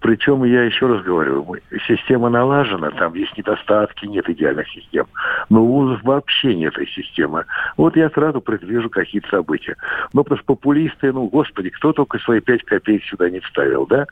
Причем, 0.00 0.44
я 0.44 0.64
еще 0.64 0.86
раз 0.86 1.02
говорю, 1.02 1.56
система 1.86 2.30
налажена, 2.30 2.90
там 2.90 3.14
есть 3.14 3.36
недостатки, 3.36 4.06
нет 4.06 4.28
идеальных 4.28 4.68
систем. 4.68 5.06
Но 5.48 5.62
у 5.62 5.66
вузов 5.66 6.02
вообще 6.02 6.54
нет 6.54 6.74
этой 6.80 6.88
системы. 6.88 7.44
Вот 7.76 7.96
я 7.96 8.08
сразу 8.10 8.40
предвижу 8.40 8.88
какие-то 8.88 9.28
события. 9.28 9.76
Ну, 10.12 10.22
потому 10.22 10.38
что 10.38 10.46
популисты, 10.46 11.12
ну, 11.12 11.26
господи, 11.28 11.70
кто 11.70 11.92
только 11.92 12.18
свои 12.18 12.40
пять 12.40 12.64
копеек 12.64 13.04
сюда 13.04 13.30
не 13.30 13.40
вставил, 13.40 13.86
да? 13.86 14.06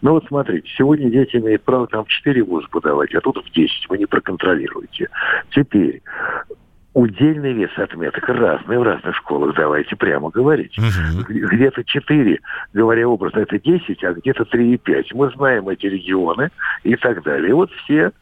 Ну, 0.00 0.12
вот 0.12 0.24
смотрите, 0.28 0.68
сегодня 0.76 1.10
дети 1.10 1.36
имеют 1.36 1.62
право 1.62 1.86
там 1.86 2.04
в 2.04 2.08
4 2.08 2.42
вуза 2.42 2.68
подавать, 2.68 3.14
а 3.14 3.20
тут 3.20 3.44
в 3.44 3.50
10 3.52 3.88
вы 3.88 3.98
не 3.98 4.06
проконтролируете. 4.06 5.08
Теперь, 5.50 6.02
удельный 6.94 7.52
вес 7.54 7.70
отметок 7.76 8.28
разный 8.28 8.78
в 8.78 8.82
разных 8.82 9.16
школах, 9.16 9.54
давайте 9.56 9.96
прямо 9.96 10.30
говорить. 10.30 10.76
Угу. 10.78 11.24
Где-то 11.28 11.84
4, 11.84 12.38
говоря 12.74 13.08
образно, 13.08 13.40
это 13.40 13.58
10, 13.58 14.04
а 14.04 14.12
где-то 14.12 14.44
3,5. 14.44 15.04
Мы 15.14 15.30
знаем 15.30 15.68
эти 15.68 15.86
регионы 15.86 16.50
и 16.82 16.96
так 16.96 17.22
далее. 17.22 17.50
И 17.50 17.52
вот 17.52 17.70
все 17.84 18.12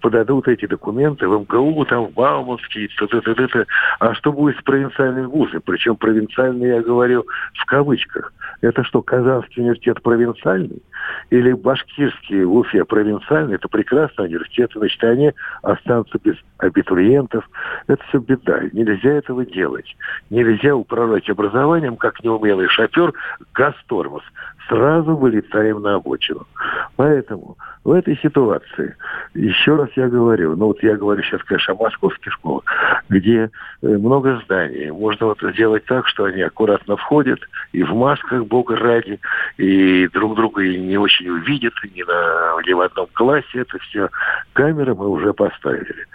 подадут 0.00 0.48
эти 0.48 0.66
документы 0.66 1.28
в 1.28 1.40
МГУ, 1.40 1.84
там, 1.86 2.06
в 2.06 2.12
Бауманский, 2.12 2.88
т 2.88 3.04
-т 3.04 3.20
-т 3.20 3.34
-т 3.34 3.48
-т. 3.48 3.66
а 3.98 4.14
что 4.14 4.32
будет 4.32 4.58
с 4.58 4.62
провинциальными 4.62 5.26
вузами? 5.26 5.60
Причем 5.64 5.96
провинциальные, 5.96 6.76
я 6.76 6.82
говорю, 6.82 7.26
в 7.54 7.66
кавычках. 7.66 8.32
Это 8.60 8.84
что, 8.84 9.02
Казанский 9.02 9.62
университет 9.62 10.02
провинциальный? 10.02 10.82
Или 11.30 11.52
Башкирский 11.52 12.44
в 12.44 12.54
Уфе 12.54 12.84
провинциальный? 12.84 13.54
Это 13.54 13.68
прекрасный 13.68 14.26
университет, 14.26 14.70
значит, 14.74 15.02
они 15.02 15.32
останутся 15.62 16.18
без 16.22 16.36
абитуриентов. 16.58 17.48
Это 17.86 18.02
все 18.08 18.19
беда. 18.20 18.62
Нельзя 18.72 19.10
этого 19.10 19.44
делать. 19.44 19.96
Нельзя 20.30 20.74
управлять 20.74 21.28
образованием, 21.28 21.96
как 21.96 22.22
неумелый 22.22 22.68
шофер, 22.68 23.12
газ-тормоз. 23.54 24.22
Сразу 24.70 25.16
вылетаем 25.16 25.82
на 25.82 25.96
обочину. 25.96 26.46
Поэтому 26.94 27.56
в 27.82 27.90
этой 27.90 28.16
ситуации, 28.18 28.94
еще 29.34 29.74
раз 29.74 29.88
я 29.96 30.08
говорю, 30.08 30.54
ну 30.54 30.66
вот 30.66 30.80
я 30.82 30.96
говорю 30.96 31.24
сейчас, 31.24 31.42
конечно, 31.42 31.74
о 31.74 31.82
московских 31.82 32.32
школах, 32.34 32.62
где 33.08 33.50
э, 33.82 33.86
много 33.88 34.40
зданий. 34.44 34.92
Можно 34.92 35.26
вот 35.26 35.38
сделать 35.54 35.84
так, 35.86 36.06
что 36.06 36.24
они 36.24 36.42
аккуратно 36.42 36.96
входят 36.96 37.40
и 37.72 37.82
в 37.82 37.92
масках, 37.94 38.46
бога 38.46 38.76
ради, 38.76 39.18
и 39.56 40.06
друг 40.08 40.36
друга 40.36 40.62
и 40.62 40.78
не 40.78 40.98
очень 40.98 41.28
увидят, 41.28 41.74
ни, 41.82 42.04
на, 42.04 42.62
ни 42.64 42.72
в 42.72 42.80
одном 42.80 43.08
классе. 43.12 43.46
Это 43.54 43.76
все 43.78 44.08
камеры 44.52 44.94
мы 44.94 45.08
уже 45.08 45.32
поставили. 45.32 46.06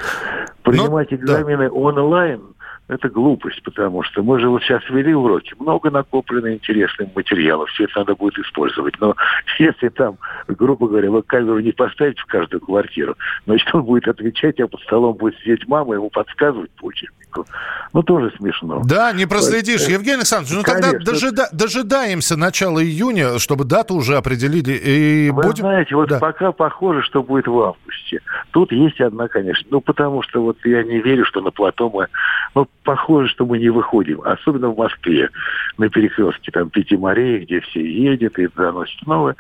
Принимать 0.64 1.12
ну, 1.12 1.18
экзамены 1.18 1.66
да. 1.66 1.74
онлайн 1.74 2.42
это 2.88 3.10
глупость, 3.10 3.64
потому 3.64 4.04
что 4.04 4.22
мы 4.22 4.40
же 4.40 4.50
вот 4.50 4.62
сейчас 4.62 4.88
вели 4.90 5.14
уроки, 5.14 5.54
много 5.60 5.90
накоплено 5.90 6.54
интересных 6.54 7.16
материалов, 7.16 7.70
все 7.70 7.86
это 7.86 8.00
надо 8.00 8.16
будет 8.16 8.38
использовать. 8.38 9.00
Но 9.00 9.16
если 9.60 9.90
там, 9.90 10.18
грубо 10.48 10.88
говоря, 10.88 11.10
вы 11.10 11.24
камеру 11.24 11.60
не 11.60 11.72
поставите 11.72 12.22
в 12.22 12.26
каждую 12.26 12.62
квартиру, 12.62 13.16
значит, 13.46 13.74
он 13.74 13.84
будет 13.84 14.08
отвечать, 14.08 14.60
а 14.60 14.68
под 14.68 14.82
столом 14.82 15.18
будет 15.18 15.38
сидеть 15.40 15.68
мама, 15.68 15.96
ему 15.96 16.10
подсказывать 16.10 16.72
по 16.72 16.92
учебнику. 17.36 17.46
Ну, 17.94 18.04
тоже 18.04 18.32
смешно. 18.38 18.82
Да, 18.86 19.14
не 19.14 19.26
проследишь. 19.26 19.88
Евгений 19.88 20.18
Александрович, 20.18 20.54
ну 20.56 20.64
Конечно. 20.64 20.92
тогда 20.92 21.12
дожида- 21.12 21.50
дожидаемся 21.52 22.36
начала 22.36 22.84
июня, 22.84 23.40
чтобы 23.40 23.64
дату 23.64 23.96
уже 23.96 24.18
определили. 24.18 24.74
И 24.74 25.32
Вы 25.32 25.44
будем... 25.44 25.64
знаете, 25.64 25.96
вот 25.96 26.10
да. 26.10 26.20
пока 26.20 26.52
похоже, 26.52 27.04
что 27.04 27.24
будет 27.24 27.48
в 27.48 27.58
августе. 27.60 28.22
Тут 28.52 28.72
есть 28.72 29.00
одна, 29.00 29.28
конечно, 29.28 29.66
ну, 29.72 29.82
потому 29.82 30.22
что 30.24 30.42
вот 30.42 30.58
я 30.66 30.84
не 30.84 31.00
верю, 31.00 31.26
что 31.26 31.42
на 31.42 31.52
плато 31.52 31.90
мы... 31.90 32.08
Ну, 32.54 32.68
похоже, 32.84 33.30
что 33.30 33.46
мы 33.46 33.60
не 33.60 33.70
выходим. 33.70 34.22
Особенно 34.22 34.70
в 34.70 34.78
Москве, 34.78 35.30
на 35.78 35.90
перекрестке, 35.90 36.52
там, 36.52 36.70
Пяти 36.70 36.98
морей, 36.98 37.40
где 37.40 37.62
все 37.62 37.82
едет 37.82 38.38
и 38.40 38.48
заносят 38.56 39.06
новое. 39.06 39.36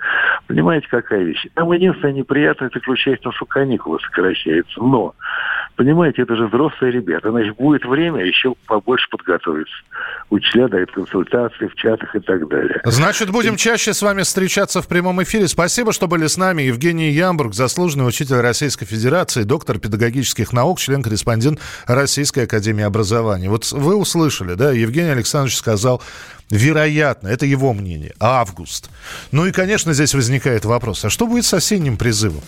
Понимаете, 0.47 0.88
какая 0.89 1.23
вещь? 1.23 1.45
Там 1.53 1.71
единственное 1.71 2.13
неприятное 2.13 2.69
заключается 2.73 3.31
что 3.31 3.45
каникулы 3.45 3.99
сокращаются. 3.99 4.81
Но, 4.81 5.13
понимаете, 5.75 6.21
это 6.21 6.36
же 6.36 6.47
взрослые 6.47 6.91
ребята. 6.91 7.31
Значит, 7.31 7.55
будет 7.55 7.85
время 7.86 8.26
еще 8.26 8.56
побольше 8.67 9.08
подготовиться. 9.10 9.74
Учителя 10.30 10.67
дают 10.67 10.91
консультации 10.91 11.67
в 11.67 11.76
чатах 11.76 12.15
и 12.15 12.19
так 12.19 12.48
далее. 12.48 12.82
Значит, 12.84 13.30
будем 13.30 13.56
чаще 13.56 13.93
с 13.93 14.02
вами 14.02 14.24
встречаться 14.24 14.82
в 14.82 14.88
прямом 14.88 15.21
эфире. 15.24 15.48
Спасибо, 15.48 15.93
что 15.93 16.08
были 16.08 16.28
с 16.28 16.38
нами. 16.38 16.63
Евгений 16.63 17.12
Ямбург, 17.12 17.54
заслуженный 17.54 18.08
учитель 18.08 18.38
Российской 18.38 18.86
Федерации, 18.86 19.43
доктор 19.43 19.80
педагогических 19.80 20.52
наук, 20.52 20.80
член-корреспондент 20.80 21.60
Российской 21.88 22.45
Академии 22.45 22.84
Образования. 22.84 23.50
Вот 23.50 23.71
вы 23.71 23.95
услышали, 23.95 24.56
да, 24.56 24.71
Евгений 24.71 25.12
Александрович 25.12 25.58
сказал, 25.58 26.02
вероятно, 26.50 27.28
это 27.28 27.45
его 27.45 27.74
мнение, 27.74 28.13
август. 28.19 28.89
Ну 29.32 29.45
и, 29.45 29.52
конечно, 29.52 29.93
здесь 29.93 30.13
возникает 30.13 30.65
вопрос, 30.65 31.06
а 31.06 31.10
что 31.10 31.28
будет 31.28 31.45
с 31.45 31.54
осенним 31.54 31.98
призывом? 31.98 32.43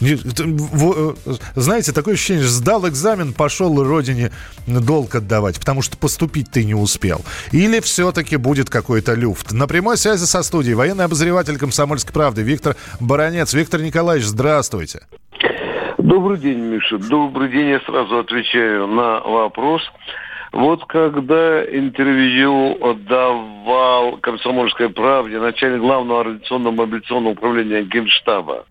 Э, 0.00 1.14
знаете, 1.54 1.92
такое 1.92 2.14
ощущение, 2.14 2.44
сдал 2.44 2.88
экзамен, 2.88 3.32
пошел 3.32 3.82
родине 3.82 4.30
долг 4.66 5.14
отдавать, 5.14 5.58
потому 5.58 5.82
что 5.82 5.96
поступить 5.96 6.50
ты 6.50 6.64
не 6.64 6.74
успел. 6.74 7.20
Или 7.52 7.80
все-таки 7.80 8.36
будет 8.36 8.68
какой-то 8.68 9.14
люфт. 9.14 9.52
На 9.52 9.66
прямой 9.66 9.96
связи 9.96 10.24
со 10.24 10.42
студией 10.42 10.74
военный 10.74 11.04
обозреватель 11.04 11.58
«Комсомольской 11.58 12.12
правды» 12.12 12.42
Виктор 12.42 12.76
Баранец. 13.00 13.54
Виктор 13.54 13.80
Николаевич, 13.80 14.26
здравствуйте. 14.26 15.00
Добрый 15.98 16.38
день, 16.38 16.58
Миша. 16.58 16.98
Добрый 16.98 17.50
день. 17.50 17.68
Я 17.68 17.80
сразу 17.80 18.18
отвечаю 18.18 18.86
на 18.86 19.20
вопрос. 19.20 19.82
Вот 20.52 20.84
когда 20.86 21.64
интервью 21.64 22.78
давал 23.08 24.18
«Комсомольской 24.18 24.88
правде» 24.90 25.38
начальник 25.38 25.80
главного 25.80 26.20
организационного 26.20 26.74
мобилизационного 26.74 27.32
управления 27.32 27.82
Генштаба 27.82 28.66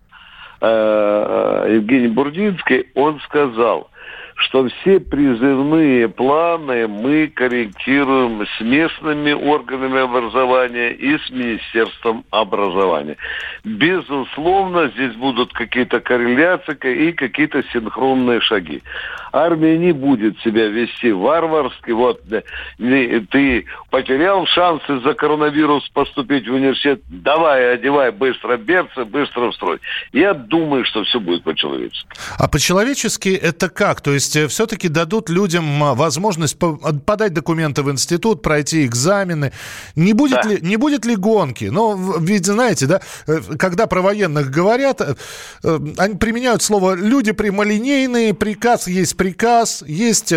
Евгений 1.69 2.07
Бурдинский, 2.07 2.87
он 2.95 3.19
сказал, 3.21 3.89
что 4.35 4.67
все 4.67 4.99
призывные 4.99 6.09
планы 6.09 6.87
мы 6.87 7.27
корректируем 7.27 8.45
с 8.45 8.61
местными 8.61 9.31
органами 9.31 10.01
образования 10.01 10.91
и 10.91 11.17
с 11.17 11.29
Министерством 11.29 12.25
образования. 12.31 13.15
Безусловно, 13.63 14.89
здесь 14.89 15.15
будут 15.15 15.53
какие-то 15.53 16.01
корреляции 16.01 16.75
и 17.09 17.11
какие-то 17.13 17.63
синхронные 17.71 18.41
шаги. 18.41 18.83
Армия 19.31 19.77
не 19.77 19.91
будет 19.91 20.39
себя 20.39 20.67
вести 20.67 21.11
варварски. 21.11 21.91
Вот 21.91 22.21
э, 22.31 22.41
ты 23.31 23.65
потерял 23.89 24.45
шанс 24.47 24.81
из-за 24.87 25.13
коронавируса 25.13 25.87
поступить 25.93 26.47
в 26.47 26.53
университет, 26.53 27.01
давай, 27.09 27.73
одевай 27.73 28.11
быстро 28.11 28.57
берцы, 28.57 29.05
быстро 29.05 29.51
в. 29.51 29.81
Я 30.13 30.33
думаю, 30.33 30.85
что 30.85 31.03
все 31.03 31.19
будет 31.19 31.43
по-человечески. 31.43 32.07
А 32.37 32.47
по-человечески 32.47 33.29
это 33.29 33.69
как? 33.69 34.01
То 34.01 34.11
есть 34.11 34.24
есть 34.25 34.35
э, 34.35 34.47
все-таки 34.47 34.87
дадут 34.87 35.29
людям 35.29 35.95
возможность 35.95 36.57
подать 36.57 37.33
документы 37.33 37.83
в 37.83 37.91
институт, 37.91 38.41
пройти 38.41 38.85
экзамены. 38.85 39.51
Не 39.95 40.13
будет, 40.13 40.39
да. 40.43 40.49
ли, 40.49 40.59
не 40.61 40.77
будет 40.77 41.05
ли 41.05 41.15
гонки? 41.15 41.65
Ну, 41.65 42.17
ведь 42.19 42.45
знаете, 42.45 42.87
да, 42.87 43.01
э, 43.27 43.39
когда 43.57 43.87
про 43.87 44.01
военных 44.01 44.49
говорят, 44.49 45.01
э, 45.01 45.15
они 45.97 46.15
применяют 46.15 46.61
слово 46.63 46.95
«люди 46.95 47.31
прямолинейные», 47.31 48.33
приказ 48.33 48.87
есть 48.87 49.15
приказ, 49.15 49.83
есть 49.85 50.33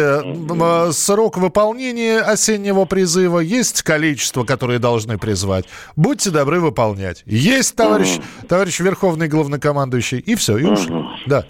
срок 0.93 1.39
выполнения 1.39 2.21
осеннего 2.21 2.85
призыва, 2.85 3.41
есть 3.41 3.83
количество, 3.83 4.45
которое 4.45 4.79
должны 4.79 5.19
призвать. 5.19 5.65
Будьте 5.97 6.31
добры 6.31 6.61
выполнять. 6.61 7.23
Есть, 7.27 7.75
товарищ, 7.75 8.19
товарищ 8.49 8.81
Верховный 8.81 9.29
Главнокомандующий, 9.29 10.19
и 10.19 10.35
все, 10.35 10.59
и 10.59 10.65
ушли. 10.65 10.95
Да. 11.27 11.45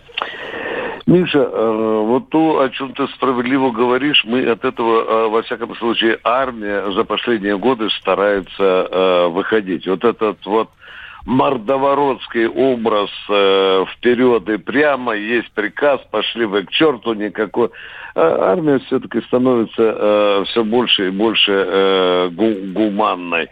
Миша, 1.08 1.38
э, 1.38 2.02
вот 2.04 2.28
то, 2.28 2.60
о 2.60 2.68
чем 2.68 2.92
ты 2.92 3.08
справедливо 3.08 3.70
говоришь, 3.70 4.22
мы 4.26 4.46
от 4.46 4.62
этого, 4.62 5.00
э, 5.00 5.28
во 5.28 5.40
всяком 5.40 5.74
случае, 5.76 6.18
армия 6.22 6.90
за 6.90 7.02
последние 7.04 7.56
годы 7.56 7.88
старается 7.98 8.52
э, 8.90 9.28
выходить. 9.28 9.86
Вот 9.86 10.04
этот 10.04 10.44
вот 10.44 10.68
мордоворотский 11.24 12.46
образ 12.46 13.08
э, 13.30 13.86
вперед 13.94 14.50
и 14.50 14.58
прямо, 14.58 15.14
есть 15.14 15.50
приказ, 15.52 15.98
пошли 16.10 16.44
вы 16.44 16.64
к 16.64 16.70
черту, 16.72 17.14
никакой. 17.14 17.70
А 18.14 18.52
армия 18.52 18.78
все-таки 18.80 19.22
становится 19.22 19.82
э, 19.82 20.44
все 20.48 20.62
больше 20.62 21.08
и 21.08 21.10
больше 21.10 21.52
э, 21.52 22.28
гу- 22.32 22.72
гуманной. 22.74 23.48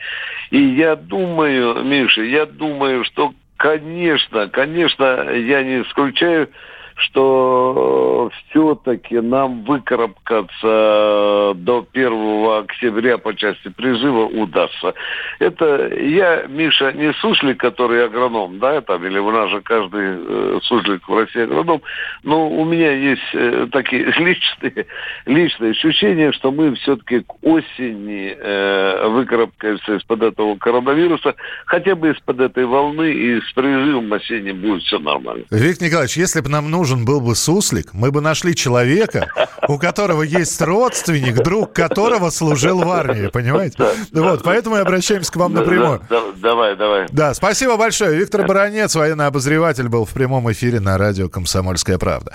И 0.50 0.60
я 0.60 0.94
думаю, 0.94 1.82
Миша, 1.84 2.20
я 2.20 2.44
думаю, 2.44 3.02
что, 3.04 3.32
конечно, 3.56 4.46
конечно, 4.48 5.30
я 5.30 5.62
не 5.62 5.80
исключаю, 5.80 6.50
что 6.96 8.30
все-таки 8.50 9.20
нам 9.20 9.64
выкарабкаться 9.64 11.52
до 11.54 11.86
1 11.92 12.62
октября 12.62 13.18
по 13.18 13.34
части 13.34 13.68
призыва 13.68 14.24
удастся. 14.24 14.94
Это 15.38 15.94
я, 15.94 16.46
Миша, 16.48 16.92
не 16.92 17.12
суслик, 17.14 17.60
который 17.60 18.04
агроном, 18.04 18.58
да, 18.58 18.80
там, 18.80 19.04
или 19.04 19.18
у 19.18 19.30
нас 19.30 19.50
же 19.50 19.60
каждый 19.60 20.04
э, 20.04 20.58
суслик 20.62 21.06
в 21.06 21.14
России 21.14 21.42
агроном, 21.42 21.82
но 22.22 22.48
у 22.48 22.64
меня 22.64 22.92
есть 22.92 23.34
э, 23.34 23.66
такие 23.70 24.04
личные, 24.18 24.86
личные 25.26 25.70
ощущения, 25.72 26.32
что 26.32 26.50
мы 26.50 26.74
все-таки 26.76 27.20
к 27.20 27.44
осени 27.44 28.34
э, 28.38 29.08
выкарабкаемся 29.08 29.96
из-под 29.96 30.22
этого 30.22 30.56
коронавируса, 30.56 31.34
хотя 31.66 31.94
бы 31.94 32.12
из-под 32.12 32.40
этой 32.40 32.64
волны, 32.64 33.12
и 33.12 33.40
с 33.40 33.52
призывом 33.52 34.10
осенним 34.14 34.62
будет 34.62 34.82
все 34.82 34.98
нормально. 34.98 35.44
Виктор 35.50 35.88
Николаевич, 35.88 36.16
если 36.16 36.40
бы 36.40 36.48
нам 36.48 36.70
нужно 36.70 36.85
нужен 36.86 37.04
был 37.04 37.20
бы 37.20 37.34
суслик, 37.34 37.92
мы 37.94 38.12
бы 38.12 38.20
нашли 38.20 38.54
человека, 38.54 39.28
у 39.66 39.76
которого 39.76 40.22
есть 40.22 40.60
родственник, 40.62 41.42
друг 41.42 41.72
которого 41.72 42.30
служил 42.30 42.78
в 42.78 42.88
армии, 42.88 43.26
понимаете? 43.26 43.76
Вот, 44.12 44.44
поэтому 44.44 44.76
и 44.76 44.78
обращаемся 44.78 45.32
к 45.32 45.36
вам 45.36 45.54
напрямую. 45.54 46.00
Давай, 46.36 46.76
давай. 46.76 47.06
Да, 47.10 47.34
спасибо 47.34 47.76
большое. 47.76 48.16
Виктор 48.16 48.46
Баранец, 48.46 48.94
военный 48.94 49.26
обозреватель, 49.26 49.88
был 49.88 50.04
в 50.04 50.10
прямом 50.10 50.50
эфире 50.52 50.78
на 50.78 50.96
радио 50.96 51.28
«Комсомольская 51.28 51.98
правда». 51.98 52.32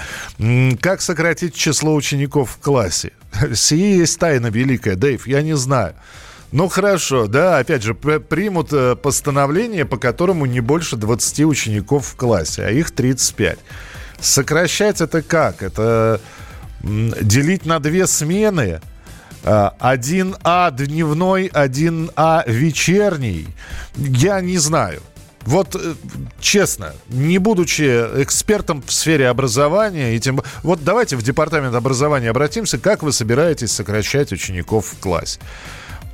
Как 0.81 0.99
сократить 0.99 1.55
число 1.55 1.95
учеников 1.95 2.51
в 2.51 2.61
классе? 2.61 3.13
Сие 3.53 3.99
есть 3.99 4.19
тайна 4.19 4.47
великая, 4.47 4.95
Дэйв, 4.95 5.27
я 5.27 5.41
не 5.41 5.55
знаю. 5.55 5.95
Ну 6.51 6.67
хорошо, 6.67 7.27
да, 7.27 7.59
опять 7.59 7.83
же, 7.83 7.93
примут 7.93 8.73
э, 8.73 8.97
постановление, 8.97 9.85
по 9.85 9.95
которому 9.95 10.45
не 10.45 10.59
больше 10.59 10.97
20 10.97 11.45
учеников 11.45 12.07
в 12.07 12.17
классе, 12.17 12.65
а 12.65 12.71
их 12.71 12.91
35. 12.91 13.57
Сокращать 14.21 15.01
это 15.01 15.21
как? 15.21 15.63
Это 15.63 16.21
делить 16.81 17.65
на 17.65 17.79
две 17.79 18.07
смены. 18.07 18.81
1А 19.43 20.37
а 20.43 20.71
дневной, 20.71 21.47
1А 21.47 22.11
а 22.15 22.43
вечерний. 22.45 23.47
Я 23.95 24.39
не 24.39 24.59
знаю. 24.59 25.01
Вот 25.43 25.75
э, 25.75 25.95
честно, 26.39 26.93
не 27.09 27.39
будучи 27.39 27.81
экспертом 28.21 28.83
в 28.85 28.91
сфере 28.91 29.27
образования, 29.27 30.15
и 30.15 30.19
тем, 30.19 30.41
вот 30.61 30.83
давайте 30.83 31.15
в 31.15 31.23
департамент 31.23 31.73
образования 31.73 32.29
обратимся, 32.29 32.77
как 32.77 33.01
вы 33.01 33.11
собираетесь 33.11 33.71
сокращать 33.71 34.31
учеников 34.31 34.93
в 34.93 34.99
классе? 34.99 35.39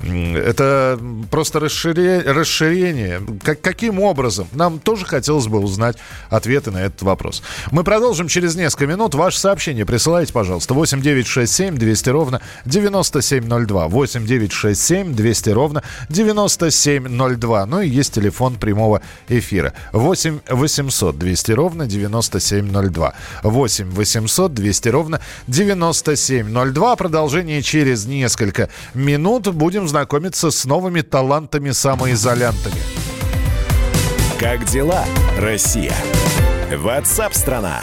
Это 0.00 0.98
просто 1.30 1.58
расширение. 1.60 2.20
расширение. 2.20 3.20
Как, 3.42 3.60
каким 3.60 4.00
образом? 4.00 4.46
Нам 4.52 4.78
тоже 4.78 5.04
хотелось 5.04 5.48
бы 5.48 5.58
узнать 5.58 5.96
ответы 6.30 6.70
на 6.70 6.78
этот 6.78 7.02
вопрос. 7.02 7.42
Мы 7.72 7.82
продолжим 7.82 8.28
через 8.28 8.54
несколько 8.54 8.86
минут. 8.86 9.14
Ваше 9.14 9.38
сообщение 9.38 9.84
присылайте, 9.84 10.32
пожалуйста. 10.32 10.74
8 10.74 11.02
9 11.02 11.26
6 11.26 11.52
7 11.52 11.76
200 11.76 12.10
ровно 12.10 12.40
9702. 12.64 13.88
8 13.88 14.26
9 14.26 14.52
6 14.52 14.80
7 14.80 15.14
200 15.14 15.50
ровно 15.50 15.82
9702. 16.08 17.66
Ну 17.66 17.80
и 17.80 17.88
есть 17.88 18.14
телефон 18.14 18.54
прямого 18.54 19.02
эфира. 19.28 19.72
8 19.92 20.40
800 20.48 21.18
200 21.18 21.52
ровно 21.52 21.86
9702. 21.86 23.14
8 23.42 23.90
800 23.90 24.54
200 24.54 24.88
ровно 24.88 25.20
9702. 25.48 26.96
Продолжение 26.96 27.62
через 27.62 28.06
несколько 28.06 28.68
минут. 28.94 29.48
Будем 29.48 29.87
знакомиться 29.88 30.50
с 30.50 30.64
новыми 30.64 31.00
талантами-самоизолянтами. 31.00 32.80
Как 34.38 34.64
дела, 34.66 35.04
Россия? 35.36 35.94
Ватсап-страна! 36.72 37.82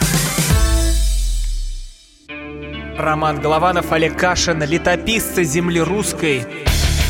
Роман 2.98 3.42
Голованов, 3.42 3.92
Олег 3.92 4.18
Кашин, 4.18 4.64
летописцы 4.64 5.44
земли 5.44 5.82
русской. 5.82 6.48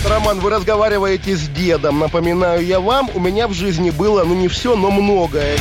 Роман, 0.04 0.40
вы 0.40 0.50
разговариваете 0.50 1.36
с 1.36 1.48
дедом. 1.48 2.00
Напоминаю 2.00 2.66
я 2.66 2.80
вам, 2.80 3.10
у 3.14 3.20
меня 3.20 3.48
в 3.48 3.54
жизни 3.54 3.92
было, 3.92 4.24
ну 4.24 4.34
не 4.34 4.48
все, 4.48 4.76
но 4.76 4.90
многое. 4.90 5.58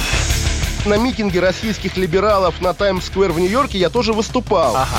На 0.86 0.96
митинге 0.96 1.40
российских 1.40 1.96
либералов 1.96 2.60
на 2.60 2.72
Таймс-сквер 2.72 3.32
в 3.32 3.40
Нью-Йорке 3.40 3.78
я 3.78 3.90
тоже 3.90 4.12
выступал. 4.12 4.76
Ага. 4.76 4.98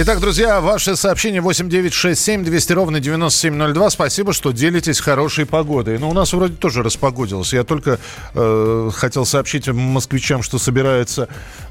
Итак, 0.00 0.20
друзья, 0.20 0.60
ваше 0.60 0.94
сообщение 0.94 1.40
8967 1.40 2.44
200 2.44 2.72
ровно 2.72 3.00
9702. 3.00 3.90
Спасибо, 3.90 4.32
что 4.32 4.52
делитесь 4.52 5.00
хорошей 5.00 5.44
погодой. 5.44 5.98
Ну, 5.98 6.10
у 6.10 6.12
нас 6.12 6.32
вроде 6.32 6.54
тоже 6.54 6.84
распогодилось. 6.84 7.52
Я 7.52 7.64
только 7.64 7.98
э, 8.32 8.90
хотел 8.94 9.26
сообщить 9.26 9.66
москвичам, 9.66 10.44
что 10.44 10.58
собирается 10.58 11.28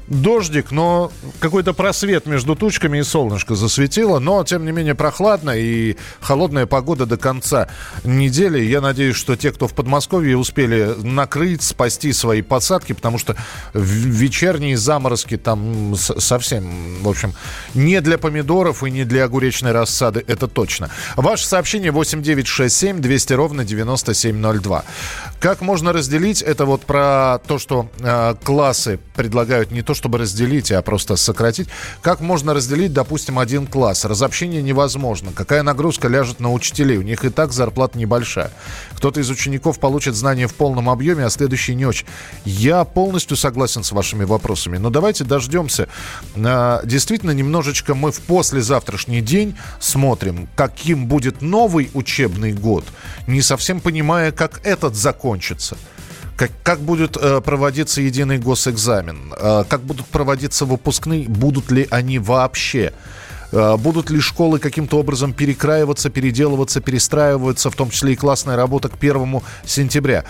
дождик, 0.08 0.72
но 0.72 1.10
какой-то 1.40 1.72
просвет 1.72 2.26
между 2.26 2.54
тучками 2.54 2.98
и 2.98 3.02
солнышко 3.02 3.54
засветило. 3.54 4.18
Но, 4.18 4.44
тем 4.44 4.66
не 4.66 4.72
менее, 4.72 4.94
прохладно 4.94 5.52
и 5.56 5.96
холодная 6.20 6.66
погода 6.66 7.06
до 7.06 7.16
конца 7.16 7.68
недели. 8.04 8.60
Я 8.60 8.82
надеюсь, 8.82 9.16
что 9.16 9.36
те, 9.36 9.52
кто 9.52 9.68
в 9.68 9.72
Подмосковье, 9.72 10.36
успели 10.36 10.94
накрыть, 11.02 11.62
спасти 11.62 12.12
свои 12.12 12.42
посадки, 12.42 12.92
потому 12.92 13.16
что 13.16 13.36
вечерние 13.72 14.76
заморозки 14.76 15.38
там 15.38 15.94
совсем, 15.96 17.02
в 17.02 17.08
общем, 17.08 17.32
не 17.72 18.02
для 18.02 18.17
помидоров 18.18 18.82
и 18.84 18.90
не 18.90 19.04
для 19.04 19.24
огуречной 19.24 19.72
рассады, 19.72 20.24
это 20.26 20.48
точно. 20.48 20.90
Ваше 21.16 21.46
сообщение 21.46 21.90
8967 21.90 23.00
200 23.00 23.32
ровно 23.32 23.64
9702. 23.64 24.84
Как 25.40 25.60
можно 25.60 25.92
разделить? 25.92 26.42
Это 26.42 26.66
вот 26.66 26.82
про 26.82 27.38
то, 27.46 27.58
что 27.58 27.88
э, 28.00 28.34
классы 28.42 28.98
предлагают 29.14 29.70
не 29.70 29.82
то, 29.82 29.94
чтобы 29.94 30.18
разделить, 30.18 30.72
а 30.72 30.82
просто 30.82 31.16
сократить. 31.16 31.68
Как 32.02 32.20
можно 32.20 32.54
разделить, 32.54 32.92
допустим, 32.92 33.38
один 33.38 33.66
класс? 33.66 34.04
Разобщение 34.04 34.62
невозможно. 34.62 35.30
Какая 35.32 35.62
нагрузка 35.62 36.08
ляжет 36.08 36.40
на 36.40 36.52
учителей? 36.52 36.98
У 36.98 37.02
них 37.02 37.24
и 37.24 37.30
так 37.30 37.52
зарплата 37.52 37.96
небольшая. 37.98 38.50
Кто-то 38.94 39.20
из 39.20 39.30
учеников 39.30 39.78
получит 39.78 40.16
знания 40.16 40.48
в 40.48 40.54
полном 40.54 40.90
объеме, 40.90 41.24
а 41.24 41.30
следующий 41.30 41.74
не 41.74 41.86
очень. 41.86 42.06
Я 42.44 42.84
полностью 42.84 43.36
согласен 43.36 43.84
с 43.84 43.92
вашими 43.92 44.24
вопросами. 44.24 44.78
Но 44.78 44.90
давайте 44.90 45.24
дождемся. 45.24 45.88
Э, 46.34 46.80
действительно, 46.84 47.30
немножечко 47.30 47.94
мы 47.94 48.07
в 48.10 48.20
послезавтрашний 48.20 49.20
день 49.20 49.56
смотрим, 49.80 50.48
каким 50.56 51.06
будет 51.06 51.42
новый 51.42 51.90
учебный 51.94 52.52
год, 52.52 52.84
не 53.26 53.42
совсем 53.42 53.80
понимая, 53.80 54.32
как 54.32 54.60
этот 54.64 54.94
закон 54.94 55.28
закончится. 55.28 55.76
Как, 56.36 56.50
как 56.62 56.80
будет 56.80 57.16
э, 57.16 57.40
проводиться 57.40 58.00
единый 58.00 58.38
госэкзамен? 58.38 59.34
Э, 59.36 59.64
как 59.68 59.80
будут 59.80 60.06
проводиться 60.06 60.64
выпускные? 60.64 61.28
Будут 61.28 61.72
ли 61.72 61.88
они 61.90 62.20
вообще? 62.20 62.92
Э, 63.52 63.76
будут 63.76 64.10
ли 64.10 64.20
школы 64.20 64.58
каким-то 64.58 64.98
образом 64.98 65.32
перекраиваться, 65.32 66.10
переделываться, 66.10 66.80
перестраиваться, 66.80 67.70
в 67.70 67.76
том 67.76 67.90
числе 67.90 68.12
и 68.12 68.16
классная 68.16 68.56
работа 68.56 68.88
к 68.88 68.98
первому 68.98 69.42
сентября. 69.64 70.24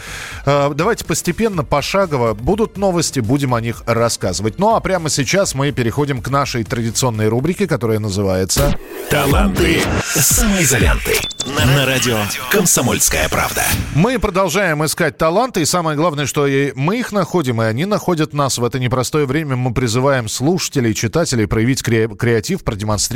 Э, 0.47 0.71
давайте 0.75 1.05
постепенно, 1.05 1.65
пошагово. 1.65 2.35
Будут 2.35 2.77
новости, 2.77 3.21
будем 3.21 3.55
о 3.55 3.61
них 3.61 3.83
рассказывать. 3.87 4.59
Ну 4.59 4.75
а 4.75 4.81
прямо 4.81 5.11
сейчас 5.11 5.55
мы 5.55 5.73
переходим 5.73 6.23
к 6.23 6.29
нашей 6.29 6.65
традиционной 6.65 7.29
рубрике, 7.29 7.67
которая 7.67 7.99
называется 7.99 8.77
«Таланты 9.11 9.81
самоизолянты» 10.05 11.15
на 11.47 11.87
радио 11.87 12.19
«Комсомольская 12.51 13.29
правда». 13.29 13.65
Мы 13.95 14.19
продолжаем 14.19 14.85
искать 14.85 15.19
таланты, 15.19 15.63
и 15.63 15.65
самое 15.65 15.97
главное, 15.97 16.27
что 16.27 16.47
и 16.47 16.73
мы 16.75 16.99
их 16.99 17.13
находим, 17.13 17.63
и 17.63 17.65
они 17.65 17.85
находят 17.85 18.33
нас. 18.33 18.59
В 18.59 18.65
это 18.65 18.79
непростое 18.79 19.27
время 19.27 19.57
мы 19.57 19.73
призываем 19.73 20.29
слушателей, 20.29 20.95
читателей 20.95 21.47
проявить 21.47 21.83
креатив, 21.83 22.63
продемонстрировать 22.63 23.08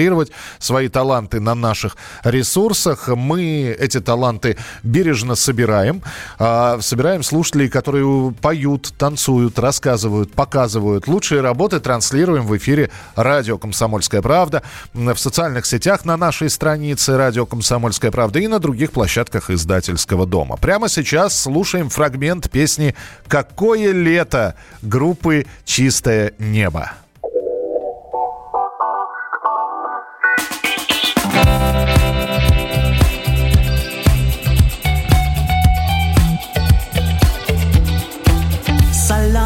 свои 0.59 0.88
таланты 0.88 1.40
на 1.40 1.55
наших 1.55 1.96
ресурсах. 2.24 3.09
Мы 3.09 3.76
эти 3.78 4.00
таланты 4.00 4.57
бережно 4.83 5.35
собираем. 5.35 6.02
А, 6.38 6.78
собираем 6.81 7.22
слушателей, 7.22 7.68
которые 7.68 8.33
поют, 8.40 8.92
танцуют, 8.98 9.59
рассказывают, 9.59 10.33
показывают. 10.33 11.09
Лучшие 11.09 11.40
работы 11.40 11.81
транслируем 11.81 12.46
в 12.46 12.57
эфире 12.57 12.90
радио 13.16 13.59
«Комсомольская 13.59 14.22
правда», 14.22 14.62
в 14.94 15.16
социальных 15.16 15.66
сетях 15.66 16.05
на 16.05 16.16
нашей 16.16 16.50
странице 16.50 17.16
«Радио 17.16 17.46
Комсомольская 17.46 18.11
правда» 18.11 18.38
и 18.38 18.48
на 18.48 18.59
других 18.59 18.92
площадках 18.92 19.50
издательского 19.50 20.26
дома. 20.26 20.57
Прямо 20.57 20.88
сейчас 20.88 21.38
слушаем 21.38 21.88
фрагмент 21.88 22.50
песни 22.50 22.94
«Какое 23.28 23.92
лето» 23.92 24.55
группы 24.83 25.46
«Чистое 25.64 26.33
небо». 26.38 26.92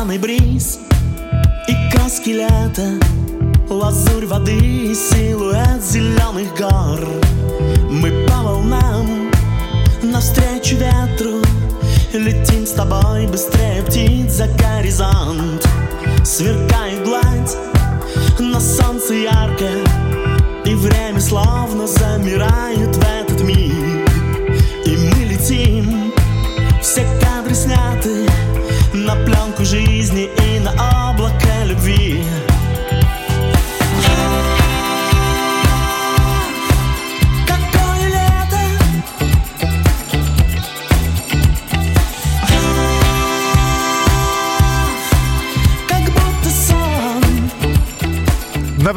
Соленый 0.06 0.18
бриз 0.18 0.78
и 1.66 1.90
краски 1.90 2.30
лета 2.30 2.92
Лазурь 3.68 4.26
воды, 4.26 4.94
силуэт 4.94 5.82
зеленых 5.82 6.56
гор. 6.56 7.00
Мы 7.90 8.24
по 8.28 8.42
волнам 8.44 9.32
навстречу 10.02 10.76
ветру 10.76 11.42
Летим 12.12 12.66
с 12.66 12.70
тобой 12.70 13.26
быстрее 13.26 13.82
птиц 13.82 14.34
за 14.34 14.46
горизонт. 14.46 15.66
Сверкает 16.24 17.02
гладь 17.02 17.56
на 18.38 18.60
солнце 18.60 19.14
ярко 19.14 19.68
И 20.64 20.74
время 20.76 21.20
словно 21.20 21.88
замирает 21.88 22.94
в 22.94 23.02
этот 23.02 23.40
миг 23.40 24.05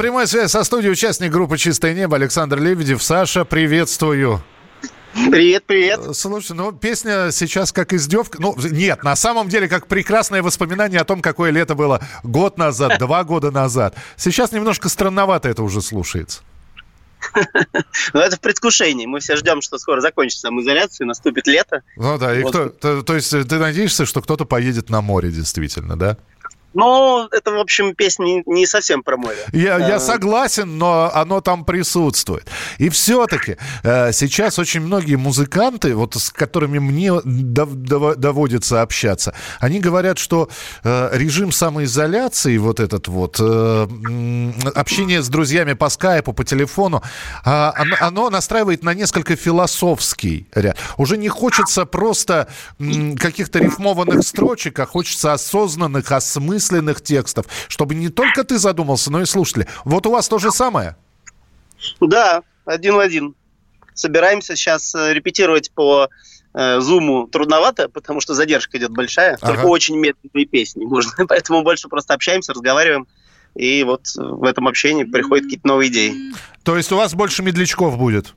На 0.10 0.14
прямой 0.14 0.28
связи 0.28 0.48
со 0.48 0.64
студией 0.64 0.92
участник 0.92 1.32
группы 1.32 1.56
«Чистое 1.56 1.94
небо» 1.94 2.16
Александр 2.16 2.60
Лебедев. 2.60 3.04
Саша, 3.04 3.46
приветствую. 3.46 4.42
Привет, 5.14 5.66
привет. 5.68 6.16
Слушай, 6.16 6.54
ну 6.54 6.72
песня 6.72 7.30
сейчас 7.32 7.72
как 7.72 7.94
издевка. 7.94 8.42
Ну, 8.42 8.56
нет, 8.58 9.04
на 9.04 9.16
самом 9.16 9.50
деле 9.50 9.68
как 9.68 9.86
прекрасное 9.86 10.42
воспоминание 10.42 11.00
о 11.00 11.04
том, 11.04 11.22
какое 11.22 11.52
лето 11.52 11.76
было 11.76 12.02
год 12.24 12.58
назад, 12.58 12.98
два 13.00 13.24
года 13.24 13.52
назад. 13.52 13.94
Сейчас 14.18 14.52
немножко 14.52 14.90
странновато 14.90 15.48
это 15.48 15.62
уже 15.62 15.80
слушается. 15.80 16.42
Ну, 18.14 18.20
это 18.20 18.38
в 18.38 18.40
предвкушении. 18.40 19.06
Мы 19.06 19.20
все 19.20 19.36
ждем, 19.36 19.62
что 19.62 19.78
скоро 19.78 20.02
закончится 20.02 20.48
самоизоляция, 20.48 21.06
наступит 21.06 21.46
лето. 21.46 21.84
Ну 21.98 22.18
да, 22.18 22.36
и 22.36 22.44
кто, 22.44 22.70
то, 22.70 23.04
то 23.04 23.14
есть 23.14 23.30
ты 23.30 23.60
надеешься, 23.60 24.08
что 24.08 24.24
кто-то 24.24 24.46
поедет 24.46 24.90
на 24.90 25.02
море, 25.02 25.30
действительно, 25.30 25.96
да? 25.96 26.18
Ну, 26.74 27.28
это, 27.32 27.52
в 27.52 27.60
общем, 27.60 27.96
песня 27.96 28.44
не 28.46 28.66
совсем 28.68 29.02
про 29.02 29.18
море. 29.18 29.38
Я, 29.54 29.78
я 29.80 29.96
э, 29.96 30.00
согласен, 30.00 30.78
но 30.78 31.12
оно 31.14 31.42
там 31.42 31.66
присутствует. 31.66 32.48
И 32.78 32.90
все-таки 32.90 33.58
э, 33.84 34.12
сейчас 34.12 34.60
очень 34.60 34.82
многие 34.82 35.16
музыканты, 35.16 35.96
вот 35.96 36.16
с 36.16 36.30
которыми 36.30 36.78
мне 36.78 37.12
доводится 37.24 38.84
общаться, 38.84 39.34
они 39.60 39.80
говорят, 39.80 40.20
что 40.20 40.50
э, 40.84 41.10
режим 41.14 41.52
самоизоляции, 41.52 42.58
вот 42.58 42.80
этот 42.80 43.08
вот, 43.08 43.40
общение 43.40 45.24
с 45.24 45.30
друзьями 45.30 45.74
по 45.74 45.90
скайпу, 45.90 46.34
по 46.34 46.44
телефону, 46.44 47.02
а, 47.44 47.74
оно, 48.00 48.30
настраивает 48.30 48.84
на 48.84 48.94
несколько 48.94 49.36
философский 49.36 50.48
ряд. 50.54 50.78
Уже 50.98 51.18
не 51.18 51.30
хочется 51.30 51.86
просто 51.86 52.48
каких-то 52.78 53.60
рифмованных 53.60 54.24
строчек, 54.24 54.80
а 54.80 54.86
хочется 54.86 55.34
осознанных, 55.34 56.12
осмысленных 56.12 56.59
осмысленных 56.60 57.02
текстов, 57.02 57.46
чтобы 57.68 57.96
не 57.96 58.10
только 58.10 58.44
ты 58.44 58.58
задумался, 58.58 59.12
но 59.12 59.22
и 59.22 59.26
слушатели. 59.26 59.68
Вот 59.86 60.06
у 60.06 60.12
вас 60.12 60.28
то 60.28 60.38
же 60.40 60.52
самое? 60.52 60.96
Да, 62.02 62.44
один 62.66 62.96
в 62.96 63.00
один. 63.00 63.36
Собираемся 63.94 64.56
сейчас 64.56 64.94
э, 64.96 65.14
репетировать 65.14 65.72
по 65.72 66.10
э, 66.54 66.80
зуму 66.80 67.28
трудновато, 67.28 67.90
потому 67.90 68.22
что 68.22 68.34
задержка 68.34 68.78
идет 68.78 68.92
большая. 68.92 69.38
Ага. 69.42 69.54
Только 69.54 69.66
очень 69.68 69.98
медленные 69.98 70.46
песни 70.46 70.86
можно. 70.86 71.26
Поэтому 71.28 71.64
больше 71.64 71.88
просто 71.88 72.14
общаемся, 72.14 72.54
разговариваем. 72.54 73.08
И 73.56 73.84
вот 73.84 74.02
в 74.16 74.44
этом 74.44 74.68
общении 74.68 75.06
приходят 75.06 75.46
какие-то 75.46 75.68
новые 75.68 75.90
идеи. 75.90 76.14
То 76.64 76.78
есть 76.78 76.92
у 76.92 76.98
вас 76.98 77.14
больше 77.14 77.42
медлячков 77.42 77.98
будет? 77.98 78.36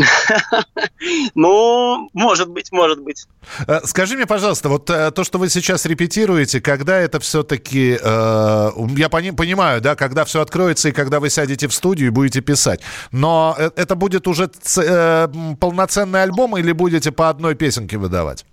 Ну, 1.34 2.08
может 2.12 2.50
быть, 2.50 2.72
может 2.72 3.00
быть. 3.00 3.26
Э, 3.66 3.80
скажи 3.84 4.16
мне, 4.16 4.26
пожалуйста, 4.26 4.68
вот 4.68 4.90
э, 4.90 5.10
то, 5.10 5.24
что 5.24 5.38
вы 5.38 5.48
сейчас 5.48 5.86
репетируете, 5.86 6.60
когда 6.60 6.98
это 6.98 7.20
все-таки, 7.20 7.98
э, 8.00 8.70
я 8.96 9.08
понимаю, 9.08 9.80
да, 9.80 9.96
когда 9.96 10.24
все 10.24 10.40
откроется 10.40 10.90
и 10.90 10.92
когда 10.92 11.20
вы 11.20 11.30
сядете 11.30 11.68
в 11.68 11.74
студию 11.74 12.08
и 12.08 12.10
будете 12.10 12.40
писать, 12.40 12.80
но 13.12 13.56
это 13.58 13.94
будет 13.94 14.26
уже 14.28 14.48
полноценный 14.48 16.22
альбом 16.22 16.56
или 16.56 16.72
будете 16.72 17.12
по 17.12 17.28
одной 17.28 17.54
песенке 17.54 17.96
выдавать? 17.96 18.44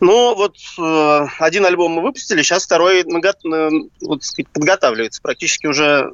Ну, 0.00 0.34
вот 0.34 0.56
э, 0.78 1.26
один 1.38 1.66
альбом 1.66 1.92
мы 1.92 2.02
выпустили, 2.02 2.42
сейчас 2.42 2.64
второй 2.64 3.04
вот, 4.00 4.22
подготавливается. 4.52 5.20
Практически 5.20 5.66
уже 5.66 6.12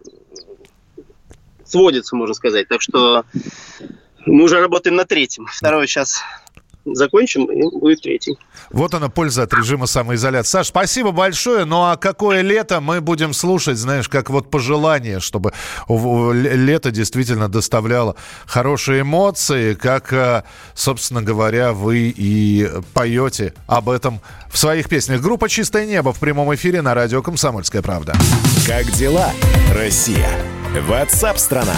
сводится, 1.69 2.17
можно 2.17 2.35
сказать. 2.35 2.69
Так 2.69 2.83
что 2.83 3.25
мы 4.27 4.45
уже 4.45 4.61
работаем 4.61 4.97
на 4.97 5.05
третьем. 5.05 5.47
Второй 5.47 5.87
сейчас 5.87 6.23
закончим, 6.95 7.47
и 7.47 7.63
будет 7.79 8.03
третий. 8.03 8.39
Вот 8.71 8.95
она 8.95 9.09
польза 9.09 9.43
от 9.43 9.55
режима 9.55 9.87
самоизоляции. 9.87 10.51
Саш, 10.51 10.69
спасибо 10.69 11.11
большое. 11.11 11.65
Ну 11.65 11.83
а 11.83 11.97
какое 11.97 12.43
лето 12.43 12.81
мы 12.81 13.01
будем 13.01 13.33
слушать, 13.33 13.79
знаешь, 13.79 14.09
как 14.09 14.31
вот 14.31 14.51
пожелание, 14.51 15.21
чтобы 15.21 15.53
лето 15.89 16.91
действительно 16.91 17.49
доставляло 17.49 18.17
хорошие 18.47 19.03
эмоции, 19.03 19.75
как, 19.75 20.13
э, 20.13 20.45
собственно 20.75 21.23
говоря, 21.23 21.73
вы 21.73 22.15
и 22.17 22.71
поете 22.95 23.55
об 23.67 23.89
этом 23.89 24.21
в 24.51 24.59
своих 24.59 24.89
песнях. 24.89 25.21
Группа 25.21 25.49
«Чистое 25.49 25.87
небо» 25.87 26.13
в 26.13 26.21
прямом 26.21 26.55
эфире 26.55 26.83
на 26.83 26.95
радио 26.95 27.23
«Комсомольская 27.23 27.83
правда». 27.83 28.15
Как 28.67 28.91
дела, 28.93 29.33
Россия? 29.75 30.56
Ватсап-страна! 30.81 31.75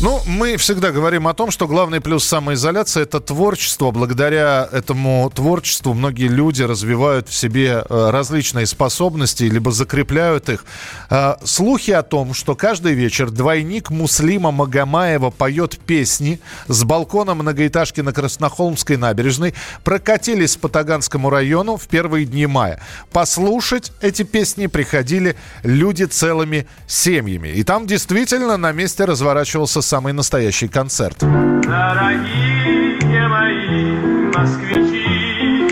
Ну, 0.00 0.22
мы 0.26 0.56
всегда 0.58 0.92
говорим 0.92 1.26
о 1.26 1.34
том, 1.34 1.50
что 1.50 1.66
главный 1.66 2.00
плюс 2.00 2.24
самоизоляции– 2.24 3.02
это 3.02 3.18
творчество. 3.18 3.90
Благодаря 3.90 4.68
этому 4.70 5.28
творчеству 5.34 5.92
многие 5.92 6.28
люди 6.28 6.62
развивают 6.62 7.28
в 7.28 7.34
себе 7.34 7.82
э, 7.82 8.10
различные 8.10 8.66
способности, 8.66 9.42
либо 9.42 9.72
закрепляют 9.72 10.50
их. 10.50 10.64
Э, 11.10 11.34
слухи 11.42 11.90
о 11.90 12.04
том, 12.04 12.32
что 12.32 12.54
каждый 12.54 12.92
вечер 12.92 13.30
двойник 13.30 13.90
Муслима 13.90 14.52
Магомаева 14.52 15.30
поет 15.30 15.80
песни 15.80 16.38
с 16.68 16.84
балкона 16.84 17.34
многоэтажки 17.34 18.00
на 18.00 18.12
Краснохолмской 18.12 18.96
набережной, 18.96 19.54
прокатились 19.82 20.54
по 20.54 20.68
Таганскому 20.68 21.28
району 21.28 21.76
в 21.76 21.88
первые 21.88 22.24
дни 22.24 22.46
мая. 22.46 22.80
Послушать 23.10 23.90
эти 24.00 24.22
песни 24.22 24.68
приходили 24.68 25.34
люди 25.64 26.04
целыми 26.04 26.68
семьями. 26.86 27.48
И 27.48 27.64
там 27.64 27.88
действительно 27.88 28.56
на 28.56 28.70
месте 28.70 29.04
разворачивался 29.04 29.87
самый 29.88 30.12
настоящий 30.12 30.68
концерт. 30.68 31.16
Дорогие 31.20 32.98
мои 33.28 33.96
москвичи, 34.36 35.68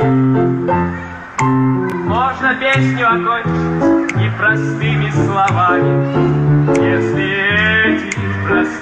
можно 2.04 2.54
песню 2.54 3.06
окончить 3.06 4.16
непростыми 4.16 5.10
словами, 5.10 6.82
если 6.82 7.36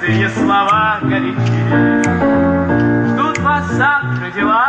Пустые 0.05 0.29
слова 0.29 0.99
горячие 1.03 2.03
Ждут 3.09 3.39
вас 3.39 3.73
завтра 3.73 4.31
дела 4.31 4.69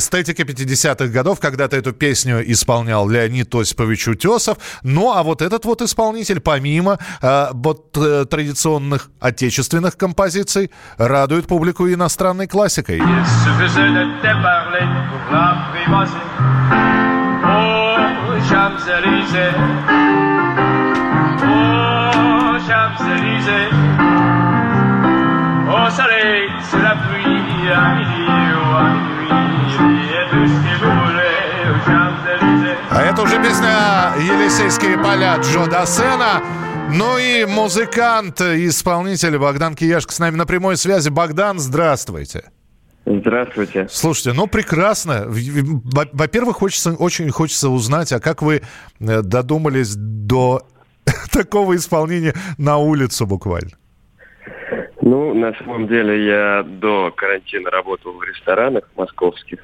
Эстетике 0.00 0.44
50-х 0.44 1.08
годов 1.08 1.40
когда-то 1.40 1.76
эту 1.76 1.92
песню 1.92 2.42
исполнял 2.50 3.06
Леонид 3.06 3.54
Осипович 3.54 4.08
Утесов. 4.08 4.56
Ну, 4.82 5.12
а 5.12 5.22
вот 5.22 5.42
этот 5.42 5.66
вот 5.66 5.82
исполнитель, 5.82 6.40
помимо 6.40 6.98
э, 7.20 7.48
вот 7.52 7.94
э, 7.98 8.24
традиционных 8.24 9.10
отечественных 9.20 9.98
композиций, 9.98 10.70
радует 10.96 11.46
публику 11.46 11.86
иностранной 11.86 12.46
классикой. 12.46 13.00
Oh, 13.00 13.06
Oh, 25.72 25.86
Au 25.86 25.90
soleil, 25.90 26.48
sous 26.70 26.78
la 26.78 26.96
pluie, 26.96 27.70
à 27.70 27.94
midi 27.94 28.26
ou 28.26 28.74
à 28.74 28.88
minuit 28.94 29.59
А 32.90 33.02
это 33.02 33.22
уже 33.22 33.42
песня 33.42 34.12
«Елисейские 34.16 34.96
поля» 34.98 35.38
Джо 35.38 35.66
Дассена. 35.66 36.40
Ну 36.92 37.18
и 37.18 37.44
музыкант, 37.46 38.40
исполнитель 38.40 39.38
Богдан 39.38 39.74
Кияшко 39.74 40.12
с 40.12 40.18
нами 40.20 40.36
на 40.36 40.46
прямой 40.46 40.76
связи. 40.76 41.08
Богдан, 41.08 41.58
здравствуйте. 41.58 42.44
Здравствуйте. 43.06 43.88
Слушайте, 43.90 44.32
ну 44.32 44.46
прекрасно. 44.46 45.24
Во- 45.26 46.06
Во-первых, 46.12 46.58
хочется, 46.58 46.92
очень 46.92 47.28
хочется 47.30 47.68
узнать, 47.68 48.12
а 48.12 48.20
как 48.20 48.40
вы 48.42 48.62
э, 49.00 49.22
додумались 49.22 49.94
до 49.96 50.62
такого 51.32 51.74
исполнения 51.74 52.34
на 52.56 52.76
улицу 52.76 53.26
буквально? 53.26 53.70
Ну, 55.02 55.32
на 55.32 55.54
самом 55.54 55.86
деле, 55.86 56.26
я 56.26 56.62
до 56.62 57.10
карантина 57.16 57.70
работал 57.70 58.12
в 58.12 58.22
ресторанах 58.22 58.84
московских. 58.96 59.60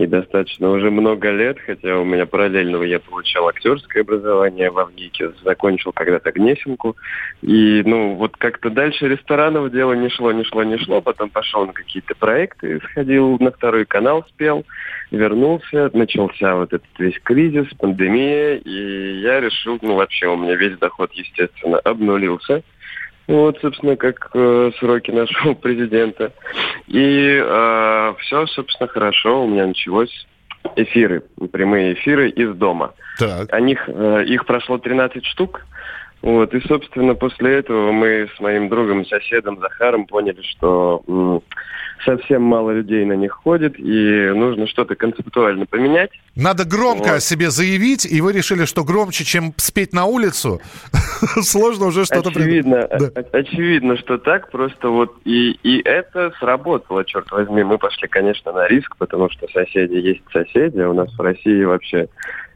И 0.00 0.06
достаточно 0.06 0.70
уже 0.70 0.90
много 0.90 1.30
лет, 1.30 1.58
хотя 1.64 1.98
у 1.98 2.04
меня 2.04 2.24
параллельно 2.24 2.82
я 2.84 2.98
получал 3.00 3.48
актерское 3.48 4.02
образование 4.02 4.70
в 4.70 4.78
Авгике, 4.78 5.32
закончил 5.44 5.92
когда-то 5.92 6.32
Гнесинку. 6.32 6.96
И, 7.42 7.82
ну, 7.84 8.14
вот 8.14 8.36
как-то 8.38 8.70
дальше 8.70 9.08
ресторанов 9.08 9.70
дело 9.70 9.92
не 9.92 10.08
шло, 10.08 10.32
не 10.32 10.44
шло, 10.44 10.62
не 10.62 10.78
шло. 10.78 11.02
Потом 11.02 11.28
пошел 11.28 11.66
на 11.66 11.74
какие-то 11.74 12.14
проекты, 12.14 12.80
сходил 12.80 13.36
на 13.40 13.50
второй 13.50 13.84
канал, 13.84 14.24
спел, 14.30 14.64
вернулся, 15.10 15.90
начался 15.92 16.56
вот 16.56 16.72
этот 16.72 16.88
весь 16.98 17.18
кризис, 17.22 17.66
пандемия, 17.78 18.56
и 18.56 19.20
я 19.20 19.40
решил, 19.40 19.78
ну, 19.82 19.96
вообще 19.96 20.28
у 20.28 20.36
меня 20.36 20.54
весь 20.54 20.78
доход, 20.78 21.12
естественно, 21.12 21.78
обнулился. 21.80 22.62
Вот, 23.28 23.58
собственно, 23.60 23.94
как 23.96 24.30
э, 24.34 24.72
сроки 24.80 25.12
нашего 25.12 25.54
президента. 25.62 26.32
И 26.88 27.40
все, 28.20 28.46
собственно, 28.46 28.88
хорошо. 28.88 29.44
У 29.44 29.48
меня 29.48 29.66
началось 29.66 30.26
эфиры, 30.76 31.22
прямые 31.52 31.94
эфиры 31.94 32.30
из 32.30 32.54
дома. 32.54 32.94
Так. 33.18 33.52
О 33.52 33.60
них, 33.60 33.88
э, 33.88 34.24
их 34.26 34.46
прошло 34.46 34.78
13 34.78 35.24
штук. 35.24 35.62
Вот, 36.20 36.52
и, 36.52 36.60
собственно, 36.66 37.14
после 37.14 37.58
этого 37.58 37.92
мы 37.92 38.28
с 38.36 38.40
моим 38.40 38.68
другом, 38.68 39.06
соседом 39.06 39.58
Захаром 39.60 40.06
поняли, 40.06 40.42
что 40.42 41.42
совсем 42.04 42.42
мало 42.42 42.70
людей 42.72 43.04
на 43.04 43.14
них 43.14 43.32
ходит, 43.32 43.78
и 43.78 44.30
нужно 44.34 44.66
что-то 44.66 44.94
концептуально 44.94 45.66
поменять. 45.66 46.10
Надо 46.36 46.64
громко 46.64 47.08
Вот. 47.08 47.16
о 47.16 47.20
себе 47.20 47.50
заявить, 47.50 48.06
и 48.06 48.20
вы 48.20 48.32
решили, 48.32 48.64
что 48.64 48.84
громче, 48.84 49.24
чем 49.24 49.52
спеть 49.56 49.92
на 49.92 50.04
улицу, 50.06 50.60
сложно 51.42 51.86
уже 51.86 52.04
что-то... 52.04 52.30
Очевидно, 52.30 52.82
о- 52.84 53.24
очевидно, 53.32 53.96
что 53.96 54.18
так, 54.18 54.50
просто 54.50 54.88
вот 54.88 55.16
и, 55.24 55.52
и 55.62 55.80
это 55.84 56.32
сработало, 56.38 57.04
черт 57.04 57.30
возьми. 57.30 57.62
Мы 57.62 57.78
пошли, 57.78 58.08
конечно, 58.08 58.52
на 58.52 58.66
риск, 58.68 58.96
потому 58.96 59.30
что 59.30 59.46
соседи 59.52 59.94
есть 59.94 60.22
соседи, 60.32 60.78
а 60.80 60.88
у 60.90 60.94
нас 60.94 61.12
в 61.12 61.20
России 61.20 61.64
вообще 61.64 62.08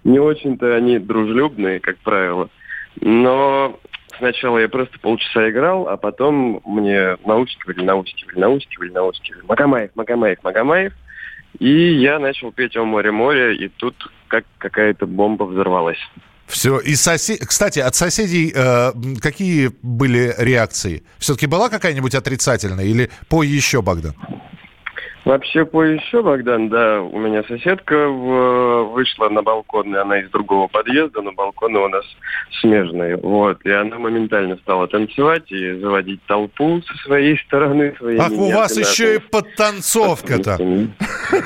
не 0.04 0.18
очень-то 0.18 0.74
они 0.74 0.98
дружелюбные, 0.98 1.80
как 1.80 1.96
правило. 1.98 2.48
Но 3.00 3.78
сначала 4.18 4.58
я 4.58 4.68
просто 4.68 4.98
полчаса 4.98 5.50
играл, 5.50 5.88
а 5.88 5.96
потом 5.96 6.60
мне 6.64 7.16
наускивали, 7.24 7.82
наускивали, 7.84 8.38
наускивали, 8.38 8.90
наускивали. 8.90 9.42
Магомаев, 9.46 9.90
Магомаев, 9.94 10.38
Магомаев. 10.42 10.92
И 11.58 12.00
я 12.00 12.18
начал 12.18 12.50
петь 12.50 12.76
«О 12.76 12.84
море, 12.84 13.10
море», 13.10 13.56
и 13.56 13.68
тут 13.68 13.94
как 14.28 14.44
какая-то 14.58 15.06
бомба 15.06 15.44
взорвалась. 15.44 15.98
Все. 16.46 16.78
И 16.80 16.94
сосед... 16.94 17.40
Кстати, 17.46 17.78
от 17.78 17.94
соседей 17.94 18.52
э, 18.54 18.92
какие 19.20 19.70
были 19.82 20.34
реакции? 20.38 21.02
Все-таки 21.18 21.46
была 21.46 21.68
какая-нибудь 21.68 22.14
отрицательная 22.14 22.84
или 22.84 23.10
по 23.28 23.42
еще, 23.42 23.80
Богдан? 23.82 24.14
Вообще 25.24 25.64
по 25.64 25.82
еще, 25.84 26.20
Богдан, 26.20 26.68
да, 26.68 27.00
у 27.00 27.16
меня 27.18 27.44
соседка 27.44 28.08
в- 28.08 28.90
вышла 28.92 29.28
на 29.28 29.40
балкон, 29.42 29.94
и 29.94 29.98
она 29.98 30.18
из 30.18 30.28
другого 30.30 30.66
подъезда, 30.66 31.22
но 31.22 31.30
балконы 31.32 31.78
у 31.78 31.88
нас 31.88 32.04
смежные. 32.60 33.16
Вот, 33.16 33.64
и 33.64 33.70
она 33.70 33.98
моментально 33.98 34.56
стала 34.56 34.88
танцевать 34.88 35.50
и 35.52 35.74
заводить 35.78 36.20
толпу 36.26 36.82
со 36.82 36.94
своей 37.04 37.38
стороны. 37.38 37.94
Своими 37.98 38.20
Ах, 38.20 38.32
у 38.32 38.50
вас 38.50 38.76
еще 38.76 39.14
и 39.16 39.18
подтанцовка-то. 39.18 40.56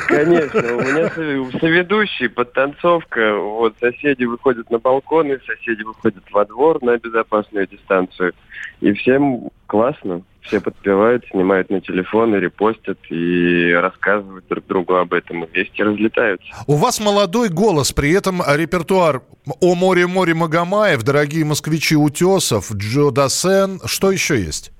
Конечно, 0.09 0.61
у 0.77 0.81
меня 0.81 1.11
со- 1.11 1.59
соведущий, 1.59 2.29
подтанцовка, 2.31 3.37
вот, 3.37 3.75
соседи 3.79 4.25
выходят 4.25 4.71
на 4.71 4.79
балконы, 4.79 5.39
соседи 5.47 5.83
выходят 5.83 6.25
во 6.31 6.47
двор 6.47 6.83
на 6.83 6.97
безопасную 6.97 7.67
дистанцию, 7.67 8.33
и 8.81 8.93
всем 8.95 9.51
классно, 9.67 10.23
все 10.47 10.61
подпевают, 10.61 11.25
снимают 11.31 11.71
на 11.71 11.81
телефон 11.81 12.35
и 12.35 12.41
репостят, 12.41 12.99
и 13.11 13.73
рассказывают 13.73 14.47
друг 14.49 14.67
другу 14.67 14.95
об 14.95 15.13
этом, 15.13 15.45
и 15.45 15.47
вместе 15.47 15.85
разлетаются. 15.85 16.47
У 16.67 16.77
вас 16.77 17.01
молодой 17.01 17.49
голос, 17.49 17.93
при 17.93 18.13
этом 18.13 18.43
репертуар 18.47 19.23
«О 19.61 19.75
море, 19.75 20.07
море 20.07 20.35
Магомаев», 20.35 21.03
«Дорогие 21.03 21.45
москвичи 21.45 21.97
Утесов», 21.97 22.73
«Джо 22.73 23.11
Дассен». 23.11 23.81
Что 23.85 24.11
еще 24.11 24.39
есть? 24.41 24.73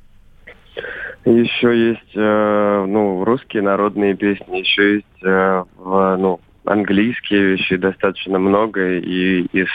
Еще 1.25 1.89
есть, 1.89 2.15
э, 2.15 2.85
ну, 2.87 3.25
русские 3.25 3.63
народные 3.63 4.15
песни, 4.15 4.59
еще 4.59 4.95
есть, 4.95 5.25
э, 5.25 5.65
в, 5.77 6.17
ну, 6.19 6.41
английские 6.67 7.43
вещи 7.43 7.77
достаточно 7.77 8.39
много, 8.39 8.99
и 8.99 9.43
из 9.53 9.69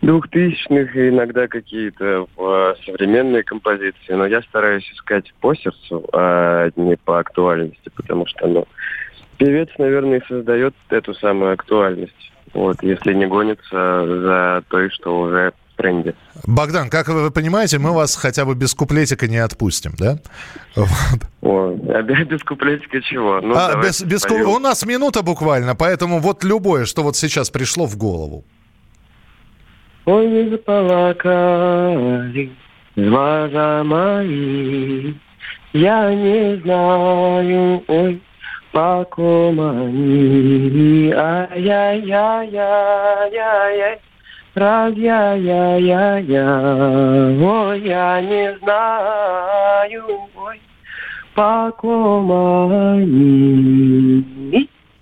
двухтысячных, 0.00 0.96
иногда 0.96 1.46
какие-то 1.46 2.26
в 2.36 2.76
современные 2.84 3.42
композиции, 3.42 4.12
но 4.12 4.26
я 4.26 4.42
стараюсь 4.42 4.90
искать 4.92 5.32
по 5.40 5.54
сердцу, 5.54 6.08
а 6.12 6.70
не 6.76 6.96
по 6.96 7.18
актуальности, 7.18 7.90
потому 7.94 8.26
что, 8.26 8.46
ну, 8.46 8.66
певец, 9.38 9.68
наверное, 9.78 10.18
и 10.18 10.26
создает 10.26 10.74
эту 10.88 11.14
самую 11.14 11.52
актуальность, 11.52 12.32
вот, 12.54 12.82
если 12.82 13.14
не 13.14 13.26
гонится 13.26 14.06
за 14.06 14.64
той, 14.68 14.90
что 14.90 15.20
уже 15.20 15.52
тренде. 15.82 16.14
Богдан, 16.46 16.88
как 16.90 17.08
вы 17.08 17.30
понимаете, 17.30 17.78
мы 17.78 17.92
вас 17.92 18.16
хотя 18.16 18.44
бы 18.44 18.54
без 18.54 18.74
куплетика 18.74 19.28
не 19.28 19.38
отпустим, 19.38 19.92
да? 19.98 20.18
О, 21.42 21.76
а 21.88 22.02
без 22.02 22.42
куплетика 22.42 23.00
чего? 23.02 23.40
Ну, 23.40 23.54
А, 23.54 23.72
давайте 23.72 23.88
без, 23.88 24.02
без 24.04 24.22
ку- 24.22 24.28
споем. 24.28 24.48
У 24.48 24.58
нас 24.58 24.84
минута 24.86 25.22
буквально, 25.22 25.74
поэтому 25.74 26.18
вот 26.20 26.44
любое, 26.44 26.84
что 26.86 27.02
вот 27.02 27.16
сейчас 27.16 27.50
пришло 27.50 27.86
в 27.86 27.96
голову. 27.96 28.44
Ой, 30.04 30.26
не 30.26 30.50
заплакали 30.50 32.50
глаза 32.96 33.82
мои, 33.84 35.14
я 35.72 36.14
не 36.14 36.56
знаю, 36.62 37.82
ой, 37.86 38.20
по 38.72 39.04
ком 39.10 39.60
они, 39.60 41.12
ай-яй-яй-яй-яй, 41.14 43.98
раз 44.54 44.94
я-я-я-я, 44.94 46.46
ой, 47.40 47.80
я 47.80 48.20
не 48.20 48.58
знаю, 48.58 50.04
ой, 50.36 50.60
по 51.34 51.72
ком 51.78 52.30
они. 52.92 54.24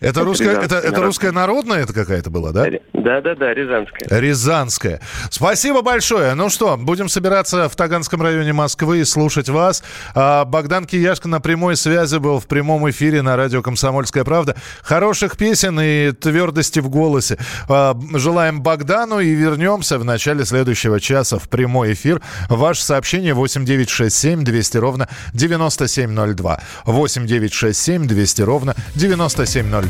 Это, 0.01 0.25
русская, 0.25 0.59
это, 0.59 0.77
это 0.77 1.03
русская 1.03 1.31
народная 1.31 1.81
это 1.81 1.93
какая-то 1.93 2.31
была, 2.31 2.53
да? 2.53 2.67
Да-да-да, 2.95 3.53
Рязанская. 3.53 4.21
Рязанская. 4.21 5.01
Спасибо 5.31 5.83
большое. 5.83 6.35
Ну 6.35 6.49
что, 6.49 6.77
будем 6.79 7.09
собираться 7.09 7.69
в 7.69 7.77
Таганском 7.77 8.23
районе 8.23 8.53
Москвы 8.53 9.01
и 9.01 9.05
слушать 9.05 9.49
вас. 9.49 9.83
А, 10.15 10.45
Богдан 10.45 10.87
Кияшко 10.87 11.29
на 11.29 11.41
прямой 11.41 11.77
связи 11.77 12.17
был 12.17 12.41
в 12.41 12.47
прямом 12.47 12.89
эфире 12.91 13.21
на 13.23 13.37
радио 13.37 13.63
«Комсомольская 13.63 14.25
правда». 14.25 14.57
Хороших 14.83 15.37
песен 15.37 15.79
и 15.81 16.13
твердости 16.13 16.81
в 16.81 16.89
голосе. 16.89 17.39
А, 17.69 17.95
Желаем 18.15 18.63
Богдану 18.63 19.21
и 19.21 19.31
вернемся 19.31 19.99
в 19.99 20.05
начале 20.05 20.45
следующего 20.47 20.99
часа 21.01 21.39
в 21.39 21.49
прямой 21.49 21.93
эфир. 21.93 22.23
Ваше 22.49 22.83
сообщение 22.83 23.35
8967 23.35 24.45
200 24.45 24.77
ровно 24.79 25.09
9702. 25.35 26.61
8967 26.87 28.07
200 28.07 28.43
ровно 28.43 28.75
9702. 28.95 29.90